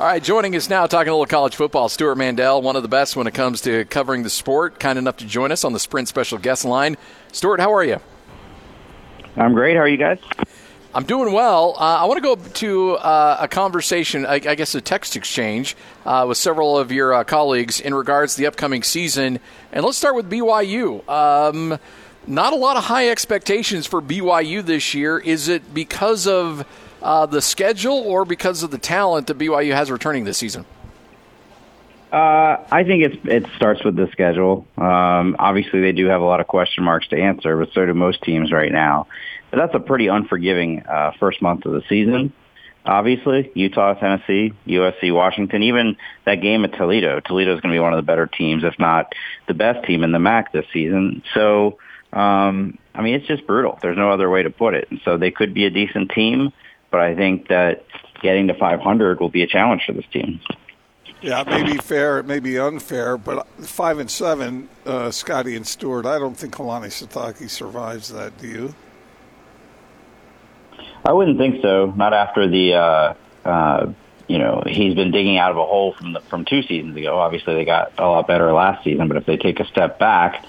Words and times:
All 0.00 0.06
right, 0.06 0.22
joining 0.22 0.54
us 0.54 0.70
now, 0.70 0.86
talking 0.86 1.08
a 1.08 1.12
little 1.12 1.26
college 1.26 1.56
football, 1.56 1.88
Stewart 1.88 2.16
Mandel, 2.16 2.62
one 2.62 2.76
of 2.76 2.82
the 2.82 2.88
best 2.88 3.16
when 3.16 3.26
it 3.26 3.34
comes 3.34 3.62
to 3.62 3.84
covering 3.86 4.22
the 4.22 4.30
sport, 4.30 4.78
kind 4.78 4.96
enough 4.96 5.16
to 5.16 5.24
join 5.24 5.50
us 5.50 5.64
on 5.64 5.72
the 5.72 5.80
Sprint 5.80 6.06
Special 6.06 6.38
Guest 6.38 6.64
Line. 6.64 6.96
Stewart, 7.32 7.58
how 7.58 7.74
are 7.74 7.82
you? 7.82 7.98
I'm 9.36 9.54
great. 9.54 9.74
How 9.74 9.82
are 9.82 9.88
you 9.88 9.96
guys? 9.96 10.20
I'm 10.94 11.02
doing 11.02 11.32
well. 11.32 11.74
Uh, 11.76 11.96
I 11.96 12.04
want 12.04 12.18
to 12.18 12.22
go 12.22 12.36
to 12.36 12.92
uh, 12.92 13.38
a 13.40 13.48
conversation, 13.48 14.24
I, 14.24 14.34
I, 14.34 14.54
guess 14.54 14.72
a 14.76 14.80
text 14.80 15.16
exchange, 15.16 15.76
uh, 16.06 16.26
with 16.28 16.38
several 16.38 16.78
of 16.78 16.92
your 16.92 17.12
uh, 17.12 17.24
colleagues 17.24 17.80
in 17.80 17.92
regards 17.92 18.36
to 18.36 18.42
the 18.42 18.46
upcoming 18.46 18.84
season. 18.84 19.40
And 19.72 19.84
let's 19.84 19.98
start 19.98 20.14
with 20.14 20.30
BYU. 20.30 21.08
Um, 21.08 21.76
not 22.24 22.52
a 22.52 22.56
lot 22.56 22.76
of 22.76 22.84
high 22.84 23.08
expectations 23.08 23.84
for 23.84 24.00
BYU 24.00 24.64
this 24.64 24.94
year. 24.94 25.18
Is 25.18 25.48
it 25.48 25.74
because 25.74 26.28
of 26.28 26.64
uh, 27.02 27.26
the 27.26 27.40
schedule 27.40 27.96
or 27.96 28.24
because 28.24 28.62
of 28.62 28.70
the 28.70 28.78
talent 28.78 29.26
that 29.28 29.38
BYU 29.38 29.74
has 29.74 29.90
returning 29.90 30.24
this 30.24 30.38
season? 30.38 30.64
Uh, 32.10 32.64
I 32.70 32.84
think 32.84 33.04
it's, 33.04 33.16
it 33.24 33.46
starts 33.56 33.84
with 33.84 33.94
the 33.94 34.08
schedule. 34.12 34.66
Um, 34.78 35.36
obviously, 35.38 35.80
they 35.80 35.92
do 35.92 36.06
have 36.06 36.22
a 36.22 36.24
lot 36.24 36.40
of 36.40 36.46
question 36.46 36.82
marks 36.84 37.08
to 37.08 37.20
answer, 37.20 37.56
but 37.56 37.72
so 37.72 37.84
do 37.84 37.92
most 37.92 38.22
teams 38.22 38.50
right 38.50 38.72
now. 38.72 39.08
But 39.50 39.58
that's 39.58 39.74
a 39.74 39.80
pretty 39.80 40.06
unforgiving 40.06 40.86
uh, 40.86 41.12
first 41.18 41.42
month 41.42 41.66
of 41.66 41.72
the 41.72 41.82
season. 41.88 42.32
Obviously, 42.86 43.50
Utah, 43.54 43.92
Tennessee, 43.94 44.54
USC, 44.66 45.14
Washington, 45.14 45.62
even 45.64 45.98
that 46.24 46.36
game 46.36 46.64
at 46.64 46.72
Toledo. 46.72 47.20
Toledo 47.20 47.54
is 47.54 47.60
going 47.60 47.72
to 47.72 47.76
be 47.76 47.80
one 47.80 47.92
of 47.92 47.98
the 47.98 48.02
better 48.02 48.26
teams, 48.26 48.64
if 48.64 48.78
not 48.78 49.14
the 49.46 49.52
best 49.52 49.86
team 49.86 50.02
in 50.02 50.12
the 50.12 50.18
MAC 50.18 50.52
this 50.52 50.64
season. 50.72 51.22
So, 51.34 51.78
um, 52.14 52.78
I 52.94 53.02
mean, 53.02 53.14
it's 53.14 53.26
just 53.26 53.46
brutal. 53.46 53.78
There's 53.82 53.98
no 53.98 54.10
other 54.10 54.30
way 54.30 54.42
to 54.42 54.50
put 54.50 54.72
it. 54.72 54.90
And 54.90 55.00
so 55.04 55.18
they 55.18 55.30
could 55.30 55.52
be 55.52 55.66
a 55.66 55.70
decent 55.70 56.12
team 56.12 56.54
but 56.90 57.00
I 57.00 57.14
think 57.14 57.48
that 57.48 57.84
getting 58.22 58.48
to 58.48 58.54
500 58.54 59.20
will 59.20 59.28
be 59.28 59.42
a 59.42 59.46
challenge 59.46 59.82
for 59.86 59.92
this 59.92 60.06
team. 60.12 60.40
Yeah, 61.20 61.40
it 61.40 61.48
may 61.48 61.64
be 61.64 61.78
fair, 61.78 62.18
it 62.18 62.26
may 62.26 62.38
be 62.38 62.58
unfair, 62.58 63.16
but 63.16 63.46
five 63.66 63.98
and 63.98 64.10
seven, 64.10 64.68
uh, 64.86 65.10
Scotty 65.10 65.56
and 65.56 65.66
Stewart. 65.66 66.06
I 66.06 66.18
don't 66.18 66.36
think 66.36 66.54
Kalani 66.54 66.86
Sitake 66.86 67.50
survives 67.50 68.10
that. 68.10 68.38
Do 68.38 68.46
you? 68.46 68.74
I 71.04 71.12
wouldn't 71.12 71.38
think 71.38 71.60
so. 71.60 71.92
Not 71.96 72.14
after 72.14 72.48
the, 72.48 72.74
uh, 72.74 73.14
uh, 73.44 73.92
you 74.28 74.38
know, 74.38 74.62
he's 74.66 74.94
been 74.94 75.10
digging 75.10 75.38
out 75.38 75.50
of 75.50 75.56
a 75.56 75.64
hole 75.64 75.94
from 75.94 76.12
the, 76.12 76.20
from 76.20 76.44
two 76.44 76.62
seasons 76.62 76.96
ago. 76.96 77.18
Obviously, 77.18 77.54
they 77.54 77.64
got 77.64 77.92
a 77.98 78.06
lot 78.06 78.28
better 78.28 78.52
last 78.52 78.84
season, 78.84 79.08
but 79.08 79.16
if 79.16 79.26
they 79.26 79.36
take 79.36 79.58
a 79.58 79.66
step 79.66 79.98
back 79.98 80.44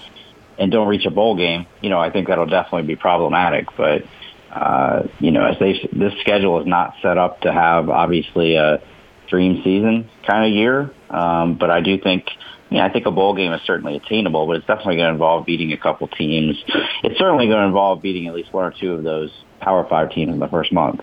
and 0.58 0.70
don't 0.70 0.86
reach 0.86 1.06
a 1.06 1.10
bowl 1.10 1.34
game, 1.34 1.66
you 1.80 1.90
know, 1.90 1.98
I 1.98 2.10
think 2.10 2.28
that'll 2.28 2.46
definitely 2.46 2.86
be 2.86 2.96
problematic. 2.96 3.68
But 3.76 4.04
uh, 4.52 5.04
you 5.20 5.30
know, 5.30 5.46
as 5.46 5.58
they 5.58 5.88
this 5.92 6.12
schedule 6.20 6.60
is 6.60 6.66
not 6.66 6.94
set 7.02 7.18
up 7.18 7.42
to 7.42 7.52
have 7.52 7.88
obviously 7.88 8.56
a 8.56 8.82
dream 9.28 9.62
season 9.62 10.10
kind 10.26 10.50
of 10.50 10.56
year. 10.56 10.90
Um, 11.08 11.54
but 11.54 11.70
I 11.70 11.80
do 11.80 11.98
think, 11.98 12.26
yeah, 12.68 12.84
I 12.84 12.92
think 12.92 13.06
a 13.06 13.10
bowl 13.10 13.34
game 13.34 13.52
is 13.52 13.60
certainly 13.62 13.96
attainable, 13.96 14.46
but 14.46 14.56
it's 14.56 14.66
definitely 14.66 14.96
going 14.96 15.08
to 15.08 15.12
involve 15.12 15.46
beating 15.46 15.72
a 15.72 15.76
couple 15.76 16.08
teams. 16.08 16.62
It's 17.02 17.18
certainly 17.18 17.46
going 17.46 17.60
to 17.60 17.66
involve 17.66 18.02
beating 18.02 18.26
at 18.26 18.34
least 18.34 18.52
one 18.52 18.64
or 18.64 18.74
two 18.78 18.92
of 18.94 19.04
those 19.04 19.30
Power 19.60 19.86
Five 19.88 20.10
teams 20.10 20.32
in 20.32 20.40
the 20.40 20.48
first 20.48 20.72
month. 20.72 21.00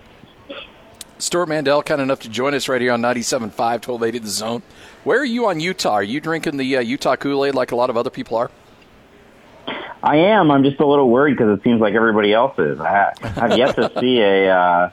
Stewart 1.20 1.48
Mandel, 1.48 1.82
kind 1.82 2.00
enough 2.00 2.20
to 2.20 2.28
join 2.28 2.54
us 2.54 2.68
right 2.68 2.80
here 2.80 2.92
on 2.92 3.02
97.5, 3.02 3.50
1280 3.58 4.18
The 4.20 4.28
Zone. 4.28 4.62
Where 5.02 5.20
are 5.20 5.24
you 5.24 5.46
on 5.46 5.58
Utah? 5.58 5.94
Are 5.94 6.02
you 6.02 6.20
drinking 6.20 6.58
the 6.58 6.76
uh, 6.76 6.80
Utah 6.80 7.16
Kool-Aid 7.16 7.56
like 7.56 7.72
a 7.72 7.76
lot 7.76 7.90
of 7.90 7.96
other 7.96 8.10
people 8.10 8.36
are? 8.36 8.52
I 10.08 10.16
am. 10.16 10.50
I'm 10.50 10.64
just 10.64 10.80
a 10.80 10.86
little 10.86 11.10
worried 11.10 11.36
because 11.36 11.58
it 11.58 11.62
seems 11.62 11.82
like 11.82 11.92
everybody 11.92 12.32
else 12.32 12.58
is. 12.58 12.80
I 12.80 13.12
have 13.20 13.58
yet 13.58 13.76
to 13.76 13.92
see 14.00 14.20
a, 14.20 14.48
uh, 14.48 14.90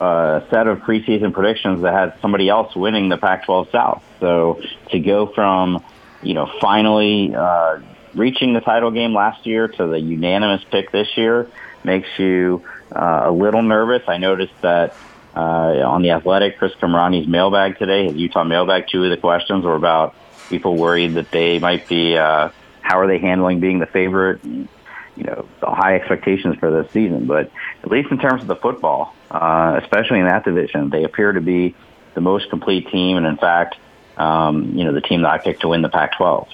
a 0.00 0.44
set 0.50 0.66
of 0.66 0.80
preseason 0.80 1.32
predictions 1.32 1.82
that 1.82 1.92
had 1.92 2.20
somebody 2.20 2.48
else 2.48 2.74
winning 2.74 3.08
the 3.08 3.16
Pac-12 3.16 3.70
South. 3.70 4.02
So 4.18 4.60
to 4.90 4.98
go 4.98 5.28
from, 5.28 5.84
you 6.20 6.34
know, 6.34 6.50
finally 6.60 7.32
uh, 7.32 7.78
reaching 8.12 8.54
the 8.54 8.60
title 8.60 8.90
game 8.90 9.14
last 9.14 9.46
year 9.46 9.68
to 9.68 9.86
the 9.86 10.00
unanimous 10.00 10.64
pick 10.64 10.90
this 10.90 11.16
year 11.16 11.48
makes 11.84 12.08
you 12.18 12.64
uh, 12.90 13.26
a 13.26 13.30
little 13.30 13.62
nervous. 13.62 14.02
I 14.08 14.16
noticed 14.16 14.60
that 14.62 14.96
uh, 15.36 15.40
on 15.86 16.02
the 16.02 16.10
Athletic, 16.10 16.58
Chris 16.58 16.72
Kamrani's 16.80 17.28
mailbag 17.28 17.78
today, 17.78 18.08
his 18.08 18.16
Utah 18.16 18.42
mailbag, 18.42 18.88
two 18.88 19.04
of 19.04 19.10
the 19.10 19.16
questions 19.16 19.64
were 19.64 19.76
about 19.76 20.16
people 20.48 20.74
worried 20.74 21.14
that 21.14 21.30
they 21.30 21.60
might 21.60 21.86
be. 21.86 22.18
Uh, 22.18 22.48
how 22.86 23.00
are 23.00 23.06
they 23.06 23.18
handling 23.18 23.58
being 23.60 23.80
the 23.80 23.86
favorite? 23.86 24.42
And, 24.44 24.68
you 25.16 25.24
know, 25.24 25.48
the 25.60 25.66
high 25.66 25.96
expectations 25.96 26.56
for 26.60 26.70
this 26.70 26.90
season. 26.92 27.26
But 27.26 27.50
at 27.82 27.90
least 27.90 28.10
in 28.10 28.18
terms 28.18 28.42
of 28.42 28.48
the 28.48 28.56
football, 28.56 29.14
uh, 29.30 29.80
especially 29.82 30.20
in 30.20 30.26
that 30.26 30.44
division, 30.44 30.90
they 30.90 31.04
appear 31.04 31.32
to 31.32 31.40
be 31.40 31.74
the 32.14 32.20
most 32.20 32.48
complete 32.48 32.88
team, 32.88 33.16
and 33.16 33.26
in 33.26 33.36
fact, 33.36 33.76
um, 34.16 34.74
you 34.76 34.84
know, 34.84 34.92
the 34.92 35.00
team 35.00 35.22
that 35.22 35.30
I 35.30 35.38
picked 35.38 35.62
to 35.62 35.68
win 35.68 35.82
the 35.82 35.88
Pac-12. 35.88 36.48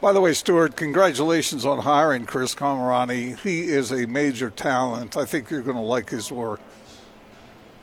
By 0.00 0.12
the 0.12 0.20
way, 0.20 0.34
Stewart, 0.34 0.76
congratulations 0.76 1.66
on 1.66 1.80
hiring 1.80 2.26
Chris 2.26 2.54
Kamrani. 2.54 3.38
He 3.40 3.64
is 3.64 3.90
a 3.90 4.06
major 4.06 4.50
talent. 4.50 5.16
I 5.16 5.24
think 5.24 5.50
you're 5.50 5.62
going 5.62 5.76
to 5.76 5.82
like 5.82 6.10
his 6.10 6.30
work. 6.30 6.60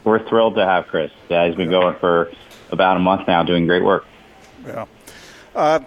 We're 0.03 0.27
thrilled 0.27 0.55
to 0.55 0.65
have 0.65 0.87
Chris. 0.87 1.11
Yeah, 1.29 1.47
he's 1.47 1.55
been 1.55 1.69
going 1.69 1.95
for 1.97 2.31
about 2.71 2.97
a 2.97 2.99
month 2.99 3.27
now, 3.27 3.43
doing 3.43 3.67
great 3.67 3.83
work. 3.83 4.05
Yeah. 4.65 4.85
Uh, 5.55 5.79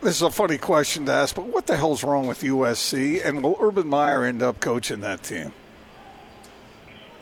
this 0.00 0.16
is 0.16 0.22
a 0.22 0.30
funny 0.30 0.58
question 0.58 1.06
to 1.06 1.12
ask, 1.12 1.34
but 1.34 1.46
what 1.46 1.66
the 1.66 1.76
hell's 1.76 2.04
wrong 2.04 2.26
with 2.26 2.42
USC? 2.42 3.24
And 3.24 3.42
will 3.42 3.56
Urban 3.60 3.88
Meyer 3.88 4.24
end 4.24 4.42
up 4.42 4.60
coaching 4.60 5.00
that 5.00 5.22
team? 5.22 5.52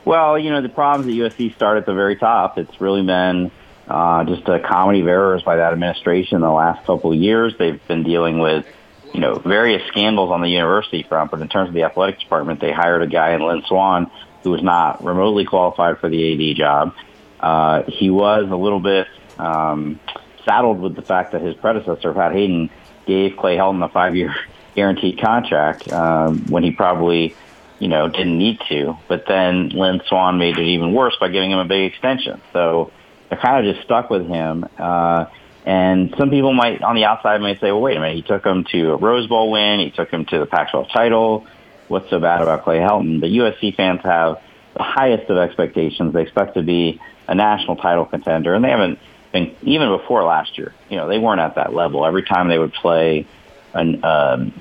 Well, 0.05 0.39
you 0.39 0.51
know, 0.51 0.63
the 0.63 0.69
problems 0.69 1.09
at 1.09 1.15
USC 1.15 1.55
start 1.55 1.79
at 1.79 1.87
the 1.87 1.95
very 1.95 2.17
top. 2.17 2.59
It's 2.59 2.81
really 2.81 3.05
been 3.05 3.51
uh, 3.89 4.25
just 4.25 4.49
a 4.49 4.61
comedy 4.61 5.01
of 5.01 5.09
errors 5.09 5.43
by 5.43 5.57
that 5.57 5.73
administration 5.73 6.37
in 6.37 6.43
the 6.43 6.51
last 6.51 6.85
couple 6.87 7.13
of 7.13 7.19
years. 7.19 7.55
They've 7.59 7.85
been 7.89 8.05
dealing 8.05 8.39
with, 8.39 8.67
you 9.13 9.21
know, 9.21 9.35
various 9.37 9.87
scandals 9.89 10.31
on 10.31 10.43
the 10.43 10.49
university 10.49 11.03
front, 11.03 11.31
but 11.31 11.41
in 11.41 11.49
terms 11.49 11.69
of 11.69 11.75
the 11.75 11.85
athletic 11.85 12.21
department, 12.21 12.61
they 12.61 12.73
hired 12.73 13.03
a 13.03 13.07
guy 13.07 13.35
in 13.35 13.41
Lynn 13.41 13.63
Swann 13.67 14.11
who 14.43 14.51
was 14.51 14.63
not 14.63 15.03
remotely 15.03 15.45
qualified 15.45 15.99
for 15.99 16.09
the 16.09 16.51
AD 16.51 16.57
job. 16.57 16.95
Uh, 17.41 17.83
he 17.89 18.11
was 18.11 18.49
a 18.49 18.57
little 18.57 18.81
bit 18.81 19.09
um, 19.39 19.99
saddled 20.47 20.81
with 20.81 20.97
the 20.97 21.03
fact 21.03 21.33
that 21.33 21.43
his 21.43 21.55
predecessor, 21.57 22.15
Pat 22.15 22.33
Haden, 22.33 22.71
gave 23.07 23.37
Clay 23.37 23.57
Helton 23.57 23.85
a 23.85 23.89
five-year 23.89 24.35
guaranteed 24.75 25.21
contract 25.21 25.93
um, 25.93 26.47
when 26.49 26.63
he 26.63 26.71
probably, 26.71 27.35
you 27.79 27.89
know, 27.89 28.09
didn't 28.09 28.39
need 28.39 28.61
to. 28.69 28.97
But 29.09 29.25
then 29.27 29.71
Lynn 29.71 30.01
Swann 30.07 30.39
made 30.39 30.59
it 30.59 30.67
even 30.67 30.93
worse 30.93 31.17
by 31.21 31.29
giving 31.29 31.51
him 31.51 31.59
a 31.59 31.65
big 31.65 31.93
extension. 31.93 32.41
So 32.53 32.91
they're 33.29 33.39
kind 33.39 33.67
of 33.67 33.75
just 33.75 33.85
stuck 33.85 34.11
with 34.11 34.27
him. 34.27 34.67
Uh, 34.79 35.27
and 35.65 36.15
some 36.17 36.31
people 36.31 36.53
might, 36.53 36.83
on 36.83 36.95
the 36.95 37.05
outside, 37.05 37.41
might 37.41 37.61
say, 37.61 37.73
well, 37.73 37.81
wait 37.81 37.97
a 37.97 38.01
minute, 38.01 38.17
he 38.17 38.23
took 38.23 38.45
him 38.45 38.65
to 38.71 38.93
a 38.93 38.97
Rose 38.97 39.27
Bowl 39.27 39.51
win. 39.51 39.81
He 39.81 39.91
took 39.91 40.11
him 40.11 40.25
to 40.27 40.39
the 40.39 40.47
Pac-12 40.47 40.93
title. 40.93 41.47
What's 41.89 42.09
so 42.09 42.21
bad 42.21 42.41
about 42.41 42.65
Clay 42.65 42.79
Helton? 42.79 43.21
The 43.21 43.27
USC 43.39 43.77
fans 43.77 44.01
have 44.05 44.41
the 44.75 44.83
highest 44.83 45.29
of 45.31 45.39
expectations. 45.39 46.13
They 46.13 46.23
expect 46.23 46.55
to 46.55 46.63
be 46.63 47.01
a 47.27 47.35
national 47.35 47.77
title 47.77 48.05
contender, 48.05 48.55
and 48.55 48.65
they 48.65 48.71
haven't 48.71 48.99
and 49.37 49.55
even 49.63 49.89
before 49.97 50.25
last 50.25 50.57
year, 50.59 50.75
you 50.89 50.97
know, 50.97 51.09
they 51.09 51.19
weren't 51.19 51.41
at 51.41 51.57
that 51.57 51.75
level. 51.75 52.05
Every 52.05 52.23
time 52.23 52.49
they 52.49 52.59
would 52.59 52.73
play 52.73 53.27
an, 53.75 54.03
um, 54.05 54.61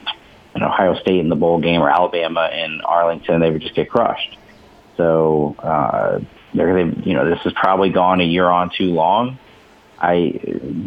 an 0.53 0.63
Ohio 0.63 0.95
State 0.95 1.19
in 1.19 1.29
the 1.29 1.35
bowl 1.35 1.59
game 1.59 1.81
or 1.81 1.89
Alabama 1.89 2.49
in 2.53 2.81
Arlington, 2.81 3.39
they 3.39 3.51
would 3.51 3.61
just 3.61 3.75
get 3.75 3.89
crushed. 3.89 4.37
So 4.97 5.55
uh, 5.59 6.19
they're 6.53 6.85
they, 6.85 7.01
you 7.01 7.13
know, 7.13 7.29
this 7.29 7.39
has 7.43 7.53
probably 7.53 7.89
gone 7.89 8.21
a 8.21 8.25
year 8.25 8.47
on 8.47 8.71
too 8.75 8.91
long. 8.93 9.39
I 9.99 10.39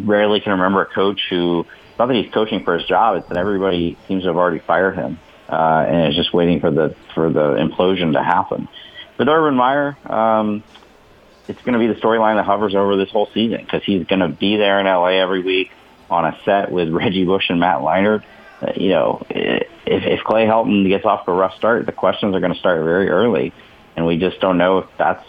rarely 0.03 0.39
can 0.39 0.53
remember 0.53 0.81
a 0.81 0.85
coach 0.85 1.21
who 1.29 1.65
not 1.97 2.07
that 2.07 2.15
he's 2.15 2.31
coaching 2.31 2.63
for 2.63 2.77
his 2.77 2.87
job; 2.87 3.17
it's 3.17 3.27
that 3.27 3.37
everybody 3.37 3.97
seems 4.07 4.23
to 4.23 4.29
have 4.29 4.37
already 4.37 4.59
fired 4.59 4.95
him, 4.95 5.19
uh, 5.49 5.85
and 5.87 6.09
is 6.09 6.15
just 6.15 6.33
waiting 6.33 6.59
for 6.59 6.71
the 6.71 6.95
for 7.13 7.29
the 7.31 7.55
implosion 7.55 8.13
to 8.13 8.23
happen. 8.23 8.67
With 9.17 9.27
Urban 9.27 9.55
Meyer, 9.55 9.97
um, 10.05 10.63
it's 11.49 11.61
going 11.63 11.73
to 11.73 11.79
be 11.79 11.87
the 11.87 11.99
storyline 11.99 12.35
that 12.35 12.45
hovers 12.45 12.75
over 12.75 12.95
this 12.95 13.09
whole 13.09 13.27
season 13.33 13.61
because 13.61 13.83
he's 13.83 14.05
going 14.05 14.19
to 14.19 14.29
be 14.29 14.55
there 14.55 14.79
in 14.79 14.85
LA 14.85 15.19
every 15.19 15.41
week 15.41 15.71
on 16.09 16.25
a 16.25 16.37
set 16.45 16.71
with 16.71 16.89
Reggie 16.93 17.25
Bush 17.25 17.49
and 17.49 17.59
Matt 17.59 17.79
Leinart. 17.79 18.23
Uh, 18.61 18.73
you 18.75 18.89
know, 18.89 19.25
if, 19.29 19.67
if 19.85 20.23
Clay 20.23 20.45
Helton 20.45 20.87
gets 20.87 21.05
off 21.05 21.25
to 21.25 21.31
a 21.31 21.33
rough 21.33 21.55
start, 21.55 21.85
the 21.85 21.91
questions 21.91 22.35
are 22.35 22.39
going 22.39 22.53
to 22.53 22.59
start 22.59 22.83
very 22.83 23.09
early, 23.09 23.51
and 23.95 24.05
we 24.05 24.17
just 24.17 24.39
don't 24.39 24.57
know 24.57 24.79
if 24.79 24.85
that's 24.97 25.25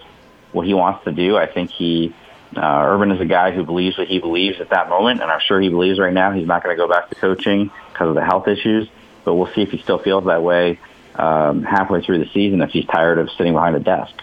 what 0.52 0.66
he 0.66 0.74
wants 0.74 1.04
to 1.04 1.12
do. 1.12 1.36
I 1.36 1.46
think 1.46 1.70
he, 1.70 2.14
uh, 2.56 2.60
Urban 2.60 3.12
is 3.12 3.20
a 3.20 3.24
guy 3.24 3.52
who 3.52 3.64
believes 3.64 3.96
what 3.96 4.08
he 4.08 4.18
believes 4.18 4.60
at 4.60 4.70
that 4.70 4.88
moment, 4.88 5.22
and 5.22 5.30
I'm 5.30 5.40
sure 5.40 5.60
he 5.60 5.68
believes 5.68 5.98
right 5.98 6.12
now 6.12 6.32
he's 6.32 6.46
not 6.46 6.62
going 6.62 6.76
to 6.76 6.82
go 6.82 6.88
back 6.88 7.08
to 7.08 7.14
coaching 7.14 7.70
because 7.92 8.08
of 8.08 8.14
the 8.14 8.24
health 8.24 8.46
issues. 8.46 8.88
But 9.24 9.36
we'll 9.36 9.52
see 9.54 9.62
if 9.62 9.70
he 9.70 9.78
still 9.78 9.98
feels 9.98 10.24
that 10.24 10.42
way 10.42 10.80
um, 11.14 11.62
halfway 11.62 12.02
through 12.02 12.18
the 12.18 12.30
season 12.32 12.62
if 12.62 12.70
he's 12.70 12.86
tired 12.86 13.18
of 13.18 13.30
sitting 13.30 13.52
behind 13.52 13.76
a 13.76 13.80
desk. 13.80 14.14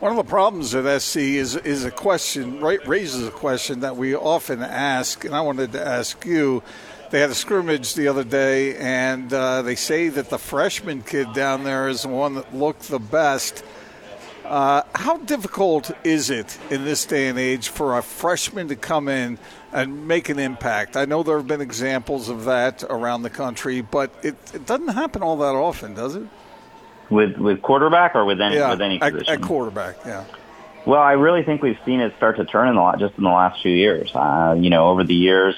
One 0.00 0.12
of 0.12 0.16
the 0.16 0.30
problems 0.30 0.74
at 0.74 1.02
SC 1.02 1.16
is 1.18 1.56
is 1.56 1.84
a 1.84 1.90
question 1.90 2.58
right 2.60 2.80
raises 2.88 3.28
a 3.28 3.30
question 3.30 3.80
that 3.80 3.98
we 3.98 4.16
often 4.16 4.62
ask, 4.62 5.26
and 5.26 5.34
I 5.34 5.42
wanted 5.42 5.72
to 5.72 5.86
ask 5.86 6.24
you. 6.24 6.62
They 7.10 7.20
had 7.20 7.28
a 7.28 7.34
scrimmage 7.34 7.94
the 7.94 8.08
other 8.08 8.24
day, 8.24 8.76
and 8.76 9.30
uh, 9.30 9.60
they 9.60 9.74
say 9.74 10.08
that 10.08 10.30
the 10.30 10.38
freshman 10.38 11.02
kid 11.02 11.34
down 11.34 11.64
there 11.64 11.88
is 11.88 12.02
the 12.02 12.08
one 12.08 12.36
that 12.36 12.54
looked 12.54 12.88
the 12.88 12.98
best. 12.98 13.62
Uh, 14.46 14.84
how 14.94 15.18
difficult 15.18 15.90
is 16.02 16.30
it 16.30 16.58
in 16.70 16.86
this 16.86 17.04
day 17.04 17.28
and 17.28 17.38
age 17.38 17.68
for 17.68 17.98
a 17.98 18.02
freshman 18.02 18.68
to 18.68 18.76
come 18.76 19.06
in 19.06 19.38
and 19.70 20.08
make 20.08 20.30
an 20.30 20.38
impact? 20.38 20.96
I 20.96 21.04
know 21.04 21.22
there 21.22 21.36
have 21.36 21.46
been 21.46 21.60
examples 21.60 22.30
of 22.30 22.46
that 22.46 22.84
around 22.84 23.20
the 23.20 23.30
country, 23.30 23.82
but 23.82 24.14
it, 24.22 24.36
it 24.54 24.64
doesn't 24.64 24.88
happen 24.88 25.22
all 25.22 25.36
that 25.38 25.56
often, 25.56 25.92
does 25.92 26.14
it? 26.14 26.26
With 27.10 27.36
with 27.36 27.60
quarterback 27.60 28.14
or 28.14 28.24
with 28.24 28.40
any 28.40 28.56
yeah, 28.56 28.70
with 28.70 28.80
any 28.80 28.98
position? 28.98 29.34
At, 29.34 29.40
at 29.40 29.42
quarterback, 29.42 29.96
yeah. 30.06 30.24
Well, 30.86 31.00
I 31.00 31.12
really 31.12 31.42
think 31.42 31.62
we've 31.62 31.78
seen 31.84 32.00
it 32.00 32.16
start 32.16 32.36
to 32.36 32.44
turn 32.44 32.68
in 32.68 32.76
the 32.76 32.80
lot 32.80 32.98
just 32.98 33.16
in 33.18 33.24
the 33.24 33.30
last 33.30 33.60
few 33.62 33.72
years. 33.72 34.10
Uh, 34.14 34.56
you 34.58 34.70
know, 34.70 34.88
over 34.88 35.04
the 35.04 35.14
years, 35.14 35.54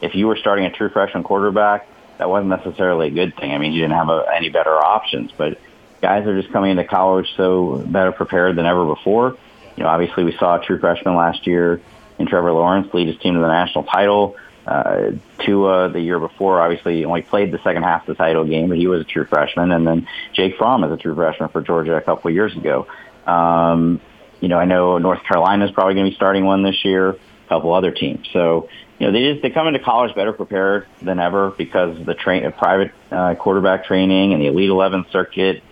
if 0.00 0.14
you 0.14 0.26
were 0.26 0.36
starting 0.36 0.64
a 0.64 0.70
true 0.70 0.88
freshman 0.88 1.22
quarterback, 1.22 1.86
that 2.18 2.28
wasn't 2.28 2.50
necessarily 2.50 3.08
a 3.08 3.10
good 3.10 3.36
thing. 3.36 3.52
I 3.52 3.58
mean, 3.58 3.72
you 3.72 3.82
didn't 3.82 3.96
have 3.96 4.08
a, 4.08 4.26
any 4.34 4.48
better 4.48 4.74
options, 4.74 5.30
but 5.36 5.58
guys 6.00 6.26
are 6.26 6.40
just 6.40 6.52
coming 6.52 6.72
into 6.72 6.84
college 6.84 7.26
so 7.36 7.78
better 7.86 8.12
prepared 8.12 8.56
than 8.56 8.66
ever 8.66 8.84
before. 8.84 9.36
You 9.76 9.82
know, 9.82 9.88
obviously 9.88 10.24
we 10.24 10.36
saw 10.36 10.60
a 10.60 10.64
true 10.64 10.78
freshman 10.78 11.14
last 11.14 11.46
year 11.46 11.80
in 12.18 12.26
Trevor 12.26 12.52
Lawrence 12.52 12.92
lead 12.92 13.08
his 13.08 13.18
team 13.18 13.34
to 13.34 13.40
the 13.40 13.48
national 13.48 13.84
title. 13.84 14.36
Uh, 14.66 15.12
Tua 15.44 15.90
the 15.90 16.00
year 16.00 16.18
before 16.18 16.60
obviously 16.60 17.04
only 17.04 17.22
played 17.22 17.52
the 17.52 17.58
second 17.62 17.82
half 17.82 18.08
of 18.08 18.16
the 18.16 18.22
title 18.22 18.44
game, 18.44 18.68
but 18.68 18.78
he 18.78 18.86
was 18.86 19.02
a 19.02 19.04
true 19.04 19.26
freshman. 19.26 19.72
And 19.72 19.86
then 19.86 20.08
Jake 20.32 20.56
Fromm 20.56 20.84
is 20.84 20.92
a 20.92 20.96
true 20.96 21.14
freshman 21.14 21.50
for 21.50 21.60
Georgia 21.60 21.96
a 21.96 22.00
couple 22.00 22.28
of 22.28 22.34
years 22.34 22.56
ago. 22.56 22.86
Um, 23.26 24.00
you 24.40 24.48
know, 24.48 24.58
I 24.58 24.64
know 24.64 24.98
North 24.98 25.22
Carolina 25.24 25.66
is 25.66 25.70
probably 25.70 25.94
going 25.94 26.06
to 26.06 26.10
be 26.10 26.16
starting 26.16 26.44
one 26.44 26.62
this 26.62 26.84
year, 26.84 27.10
a 27.10 27.48
couple 27.48 27.72
other 27.74 27.90
teams. 27.90 28.26
So, 28.32 28.68
you 28.98 29.06
know, 29.06 29.12
they 29.12 29.32
just, 29.32 29.42
they 29.42 29.50
come 29.50 29.66
into 29.66 29.80
college 29.80 30.14
better 30.14 30.32
prepared 30.32 30.86
than 31.02 31.18
ever 31.18 31.50
because 31.50 31.98
of 31.98 32.06
the 32.06 32.14
train, 32.14 32.50
private 32.52 32.92
uh, 33.10 33.34
quarterback 33.34 33.84
training 33.84 34.32
and 34.32 34.42
the 34.42 34.46
Elite 34.46 34.70
11 34.70 35.06
circuit 35.10 35.62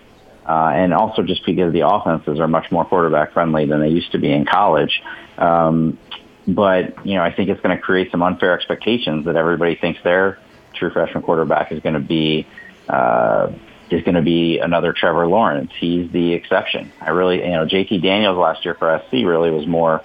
uh, 0.46 0.72
and 0.74 0.92
also 0.92 1.22
just 1.22 1.44
because 1.46 1.72
the 1.72 1.86
offenses 1.86 2.40
are 2.40 2.48
much 2.48 2.70
more 2.70 2.84
quarterback 2.84 3.32
friendly 3.32 3.66
than 3.66 3.80
they 3.80 3.88
used 3.88 4.12
to 4.12 4.18
be 4.18 4.32
in 4.32 4.44
college. 4.44 5.02
Um, 5.38 5.98
but 6.46 7.06
you 7.06 7.14
know, 7.14 7.22
I 7.22 7.32
think 7.32 7.48
it's 7.48 7.60
going 7.60 7.76
to 7.76 7.82
create 7.82 8.10
some 8.10 8.22
unfair 8.22 8.54
expectations 8.54 9.26
that 9.26 9.36
everybody 9.36 9.76
thinks 9.76 10.02
their 10.02 10.38
true 10.74 10.90
freshman 10.90 11.22
quarterback 11.22 11.72
is 11.72 11.80
going 11.80 11.94
to 11.94 12.00
be 12.00 12.46
uh, 12.88 13.52
is 13.90 14.02
going 14.04 14.14
to 14.14 14.22
be 14.22 14.58
another 14.58 14.92
Trevor 14.92 15.26
Lawrence. 15.26 15.70
He's 15.78 16.10
the 16.10 16.32
exception. 16.32 16.92
I 17.00 17.10
really, 17.10 17.38
you 17.38 17.50
know, 17.50 17.66
JT 17.66 18.02
Daniels 18.02 18.38
last 18.38 18.64
year 18.64 18.74
for 18.74 19.00
SC 19.06 19.12
really 19.12 19.50
was 19.50 19.66
more 19.66 20.02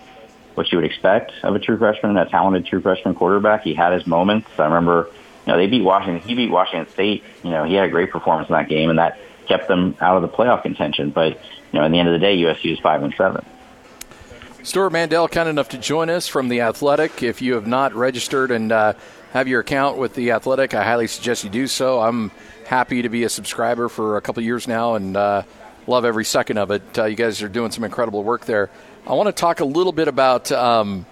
what 0.56 0.72
you 0.72 0.78
would 0.78 0.86
expect 0.86 1.32
of 1.44 1.56
a 1.56 1.60
true 1.60 1.78
freshman, 1.78 2.18
a 2.18 2.28
talented 2.28 2.66
true 2.66 2.82
freshman 2.82 3.16
quarterback. 3.16 3.64
He 3.64 3.74
had 3.74 3.94
his 3.94 4.08
moments. 4.08 4.48
I 4.58 4.66
remember, 4.66 5.10
you 5.46 5.54
know, 5.54 5.58
they 5.58 5.68
beat 5.68 5.84
Washington. 5.84 6.28
He 6.28 6.36
beat 6.36 6.50
Washington 6.50 6.92
State. 6.94 7.24
You 7.44 7.52
know, 7.52 7.64
he 7.64 7.76
had 7.76 7.86
a 7.86 7.90
great 7.90 8.12
performance 8.12 8.50
in 8.50 8.54
that 8.54 8.68
game, 8.68 8.90
and 8.90 9.00
that 9.00 9.20
kept 9.48 9.68
them 9.68 9.96
out 10.02 10.18
of 10.18 10.24
the 10.24 10.30
playoff 10.30 10.64
contention. 10.64 11.12
But 11.12 11.40
you 11.72 11.80
know, 11.80 11.86
in 11.86 11.92
the 11.92 12.00
end 12.00 12.10
of 12.10 12.14
the 12.14 12.20
day, 12.20 12.38
USC 12.38 12.74
is 12.74 12.80
five 12.80 13.04
and 13.04 13.14
seven. 13.16 13.46
Stewart 14.68 14.92
Mandel, 14.92 15.30
kind 15.30 15.48
enough 15.48 15.70
to 15.70 15.78
join 15.78 16.10
us 16.10 16.28
from 16.28 16.50
the 16.50 16.60
Athletic. 16.60 17.24
If 17.24 17.42
you 17.42 17.54
have 17.54 17.66
not 17.68 17.94
registered 17.94 18.52
and 18.52 18.70
uh, 18.70 18.96
have 19.32 19.48
your 19.48 19.62
account 19.62 19.98
with 19.98 20.14
the 20.14 20.32
Athletic, 20.32 20.74
I 20.74 20.84
highly 20.84 21.08
suggest 21.08 21.46
you 21.46 21.50
do 21.50 21.68
so. 21.68 22.02
I'm 22.02 22.32
happy 22.66 23.02
to 23.02 23.08
be 23.08 23.24
a 23.24 23.30
subscriber 23.30 23.88
for 23.88 24.18
a 24.18 24.22
couple 24.22 24.44
years 24.44 24.68
now 24.68 24.96
and 24.96 25.16
uh, 25.16 25.44
love 25.88 26.04
every 26.04 26.26
second 26.26 26.58
of 26.58 26.72
it. 26.72 26.82
Uh, 26.98 27.06
you 27.06 27.16
guys 27.16 27.42
are 27.42 27.48
doing 27.48 27.72
some 27.72 27.86
incredible 27.86 28.26
work 28.26 28.46
there. 28.46 28.70
I 29.08 29.14
want 29.14 29.28
to 29.28 29.32
talk 29.32 29.62
a 29.62 29.66
little 29.66 29.94
bit 29.94 30.10
about. 30.10 30.52
Um, 30.52 31.06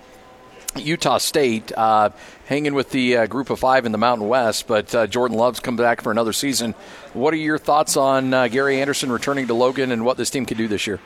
Utah 0.75 1.19
State 1.19 1.71
uh, 1.77 2.09
hanging 2.47 2.73
with 2.73 2.89
the 2.89 3.15
uh, 3.15 3.25
group 3.27 3.49
of 3.49 3.57
five 3.57 3.85
in 3.85 3.93
the 3.93 3.97
Mountain 3.97 4.27
West, 4.27 4.67
but 4.67 4.93
uh, 4.93 5.07
Jordan 5.07 5.37
Love's 5.37 5.61
come 5.61 5.77
back 5.77 6.01
for 6.01 6.11
another 6.11 6.33
season. 6.33 6.73
What 7.13 7.33
are 7.33 7.37
your 7.37 7.57
thoughts 7.57 7.95
on 7.95 8.33
uh, 8.33 8.49
Gary 8.49 8.81
Anderson 8.81 9.09
returning 9.09 9.47
to 9.47 9.53
Logan 9.53 9.93
and 9.93 10.03
what 10.03 10.17
this 10.17 10.29
team 10.29 10.45
can 10.45 10.57
do 10.57 10.67
this 10.67 10.85
year? 10.85 10.99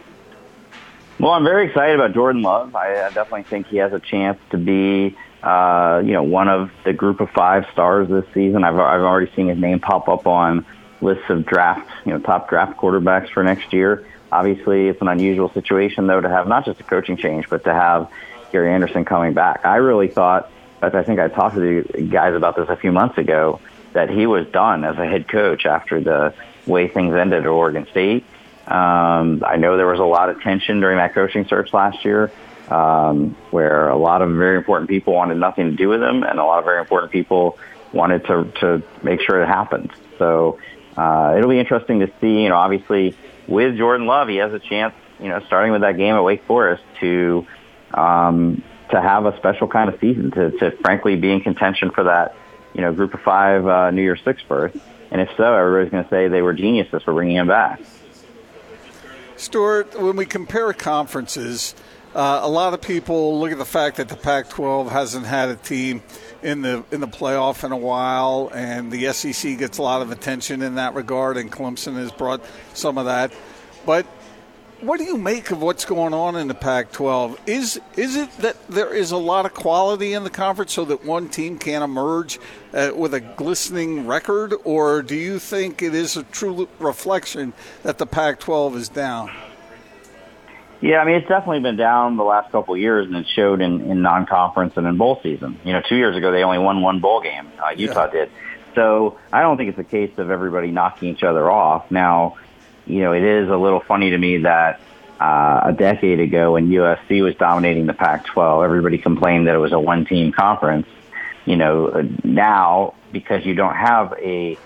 Well, 1.20 1.32
I'm 1.32 1.44
very 1.44 1.68
excited 1.68 1.96
about 1.96 2.14
Jordan 2.14 2.42
Love. 2.42 2.74
I, 2.76 2.94
definitely 3.10 3.44
think 3.44 3.68
he 3.68 3.78
has 3.78 3.92
a 3.92 4.00
chance 4.00 4.40
to 4.52 4.58
be, 4.58 5.18
uh, 5.44 6.02
you 6.06 6.14
know, 6.14 6.24
one 6.24 6.48
of 6.48 6.72
the 6.86 6.94
group 6.94 7.20
of 7.20 7.30
five 7.32 7.66
stars 7.74 8.08
this 8.08 8.24
season. 8.34 8.64
I've 8.64 8.80
I've 8.80 9.02
already 9.02 9.30
seen 9.36 9.50
his 9.50 9.58
name 9.58 9.82
pop 9.82 10.08
up 10.08 10.28
on 10.28 10.66
lists 11.02 11.26
of 11.30 11.46
draft, 11.46 11.90
you 12.06 12.14
know, 12.14 12.20
top 12.20 12.50
draft 12.50 12.78
quarterbacks 12.78 13.30
for 13.32 13.44
next 13.44 13.74
year. 13.74 14.08
Obviously, 14.32 14.88
it's 14.88 15.02
an 15.02 15.10
unusual 15.10 15.50
situation 15.52 16.08
though 16.08 16.22
to 16.22 16.30
have 16.30 16.48
not 16.48 16.64
just 16.64 16.80
a 16.80 16.84
coaching 16.84 17.18
change, 17.18 17.50
but 17.50 17.66
to 17.66 17.74
have 17.74 18.10
Gary 18.54 18.74
Anderson 18.74 19.04
coming 19.04 19.34
back. 19.34 19.66
I 19.66 19.76
really 19.78 20.08
thought, 20.08 20.50
as 20.82 20.96
I 20.96 21.04
think 21.04 21.20
I 21.20 21.28
talked 21.28 21.56
to 21.56 21.84
the 21.84 22.02
guys 22.02 22.34
about 22.34 22.56
this 22.56 22.70
a 22.70 22.78
few 22.78 22.94
months 22.94 23.18
ago, 23.18 23.60
that 23.92 24.10
he 24.10 24.26
was 24.26 24.48
done 24.48 24.86
as 24.86 24.98
a 24.98 25.06
head 25.06 25.28
coach 25.28 25.66
after 25.66 26.00
the 26.00 26.34
way 26.66 26.88
things 26.88 27.14
ended 27.14 27.42
at 27.42 27.48
Oregon 27.48 27.88
State. 27.92 28.24
Um, 28.70 29.44
I 29.46 29.56
know 29.58 29.78
there 29.78 29.88
was 29.88 30.00
a 30.00 30.04
lot 30.04 30.30
of 30.30 30.42
tension 30.42 30.80
during 30.80 30.98
that 30.98 31.16
coaching 31.16 31.46
search 31.48 31.74
last 31.74 32.06
year, 32.06 32.32
um, 32.70 33.36
where 33.50 33.90
a 33.90 33.98
lot 33.98 34.22
of 34.22 34.30
very 34.30 34.58
important 34.58 34.90
people 34.90 35.14
wanted 35.14 35.38
nothing 35.38 35.72
to 35.72 35.76
do 35.76 35.90
with 35.90 36.04
him, 36.04 36.24
and 36.24 36.40
a 36.40 36.46
lot 36.46 36.60
of 36.60 36.66
very 36.66 36.80
important 36.80 37.12
people 37.12 37.58
wanted 37.92 38.26
to 38.26 38.52
to 38.60 38.84
make 39.02 39.22
sure 39.22 39.42
it 39.42 39.48
happened. 39.48 39.92
So 40.20 40.60
uh, 40.96 41.34
it'll 41.36 41.50
be 41.50 41.60
interesting 41.60 42.02
to 42.02 42.12
see. 42.22 42.44
You 42.44 42.50
know, 42.50 42.58
obviously 42.58 43.16
with 43.48 43.76
Jordan 43.76 44.06
Love, 44.06 44.28
he 44.28 44.36
has 44.36 44.54
a 44.54 44.60
chance. 44.60 44.94
You 45.20 45.30
know, 45.30 45.42
starting 45.48 45.72
with 45.72 45.82
that 45.82 45.98
game 45.98 46.16
at 46.16 46.24
Wake 46.24 46.46
Forest 46.46 46.84
to 47.00 47.48
um, 47.94 48.64
to 48.92 49.02
have 49.02 49.26
a 49.26 49.36
special 49.38 49.68
kind 49.68 49.92
of 49.92 50.00
season, 50.00 50.32
to, 50.32 50.52
to 50.52 50.72
frankly 50.78 51.16
be 51.16 51.32
in 51.32 51.42
contention 51.42 51.92
for 51.92 52.04
that, 52.06 52.36
you 52.74 52.82
know, 52.82 52.94
group 52.94 53.14
of 53.14 53.22
five 53.22 53.66
uh, 53.66 53.92
New 53.92 54.02
Year's 54.02 54.22
Six 54.24 54.42
berth. 54.44 54.80
And 55.12 55.22
if 55.22 55.30
so, 55.38 55.56
everybody's 55.56 55.92
going 55.92 56.04
to 56.04 56.10
say 56.10 56.28
they 56.28 56.42
were 56.42 56.54
geniuses 56.54 57.02
for 57.04 57.14
bringing 57.14 57.38
him 57.38 57.48
back. 57.48 57.82
Stewart, 59.40 59.98
when 59.98 60.18
we 60.18 60.26
compare 60.26 60.74
conferences, 60.74 61.74
uh, 62.14 62.42
a 62.44 62.50
lot 62.50 62.74
of 62.74 62.82
people 62.82 63.40
look 63.40 63.54
at 63.54 63.58
the 63.58 63.64
fact 63.64 63.96
that 63.96 64.10
the 64.10 64.18
Pac-12 64.18 64.90
hasn't 64.90 65.26
had 65.26 65.48
a 65.48 65.56
team 65.56 66.04
in 66.44 66.62
the 66.62 66.84
in 66.92 67.00
the 67.00 67.08
playoff 67.08 67.64
in 67.64 67.72
a 67.72 67.78
while, 67.78 68.52
and 68.54 68.92
the 68.92 69.14
SEC 69.14 69.58
gets 69.58 69.78
a 69.78 69.82
lot 69.82 70.02
of 70.02 70.12
attention 70.12 70.62
in 70.62 70.76
that 70.76 70.94
regard, 70.94 71.38
and 71.38 71.50
Clemson 71.50 71.96
has 71.96 72.12
brought 72.12 72.44
some 72.74 72.98
of 72.98 73.06
that. 73.06 73.32
But 73.86 74.06
what 74.82 74.98
do 74.98 75.04
you 75.04 75.18
make 75.18 75.52
of 75.52 75.62
what's 75.62 75.86
going 75.86 76.14
on 76.14 76.36
in 76.36 76.48
the 76.48 76.54
Pac-12? 76.54 77.38
Is 77.48 77.80
is 77.98 78.16
it 78.16 78.32
that 78.38 78.56
there 78.68 78.94
is 78.94 79.12
a 79.12 79.18
lot 79.18 79.46
of 79.46 79.54
quality 79.54 80.14
in 80.14 80.24
the 80.24 80.30
conference 80.30 80.74
so 80.74 80.86
that 80.86 81.06
one 81.06 81.28
team 81.30 81.58
can 81.58 81.84
emerge 81.84 82.40
uh, 82.74 82.92
with 82.96 83.14
a 83.14 83.20
glistening 83.20 84.08
record, 84.08 84.54
or 84.64 85.02
do 85.02 85.16
you 85.16 85.40
think 85.40 85.82
it 85.82 85.94
is 85.94 86.16
a 86.16 86.24
true 86.24 86.70
reflection 86.80 87.54
that 87.84 87.98
the 87.98 88.06
Pac-12 88.06 88.76
is 88.76 88.90
down? 88.90 89.32
Yeah, 90.82 91.00
I 91.00 91.06
mean 91.06 91.16
it's 91.16 91.28
definitely 91.28 91.60
been 91.60 91.76
down 91.76 92.16
the 92.16 92.24
last 92.24 92.52
couple 92.52 92.74
of 92.74 92.80
years, 92.80 93.08
and 93.08 93.16
it 93.18 93.28
showed 93.36 93.60
in, 93.60 93.82
in 93.82 94.02
non-conference 94.02 94.74
and 94.78 94.88
in 94.88 94.98
bowl 94.98 95.20
season. 95.22 95.60
You 95.66 95.74
know, 95.74 95.82
two 95.88 95.98
years 95.98 96.16
ago 96.16 96.32
they 96.32 96.44
only 96.44 96.60
won 96.60 96.82
one 96.82 97.00
bowl 97.00 97.22
game. 97.22 97.52
Uh, 97.62 97.72
Utah 97.72 98.06
yeah. 98.06 98.12
did. 98.12 98.32
So 98.76 99.18
I 99.34 99.42
don't 99.42 99.58
think 99.58 99.70
it's 99.70 99.80
a 99.80 99.84
case 99.84 100.18
of 100.18 100.32
everybody 100.32 100.72
knocking 100.72 101.10
each 101.10 101.24
other 101.24 101.52
off. 101.52 101.92
Now 101.92 102.38
you 102.90 103.02
know, 103.02 103.14
it 103.14 103.24
is 103.24 103.50
a 103.50 103.56
little 103.56 103.82
funny 103.82 104.10
to 104.10 104.18
me 104.18 104.40
that 104.40 104.82
uh, 105.20 105.62
a 105.66 105.74
decade 105.74 106.20
ago 106.20 106.54
when 106.54 106.70
USC 106.70 107.24
was 107.24 107.36
dominating 107.36 107.86
the 107.86 107.94
Pac-12, 107.94 108.64
everybody 108.66 108.98
complained 108.98 109.48
that 109.48 109.56
it 109.56 109.60
was 109.60 109.74
a 109.74 109.80
one-team 109.80 110.32
conference. 110.32 110.88
You 111.46 111.56
know, 111.56 112.10
now 112.24 112.96
because 113.12 113.46
you 113.46 113.54
don't 113.54 113.76
have 113.76 114.14
a 114.20 114.58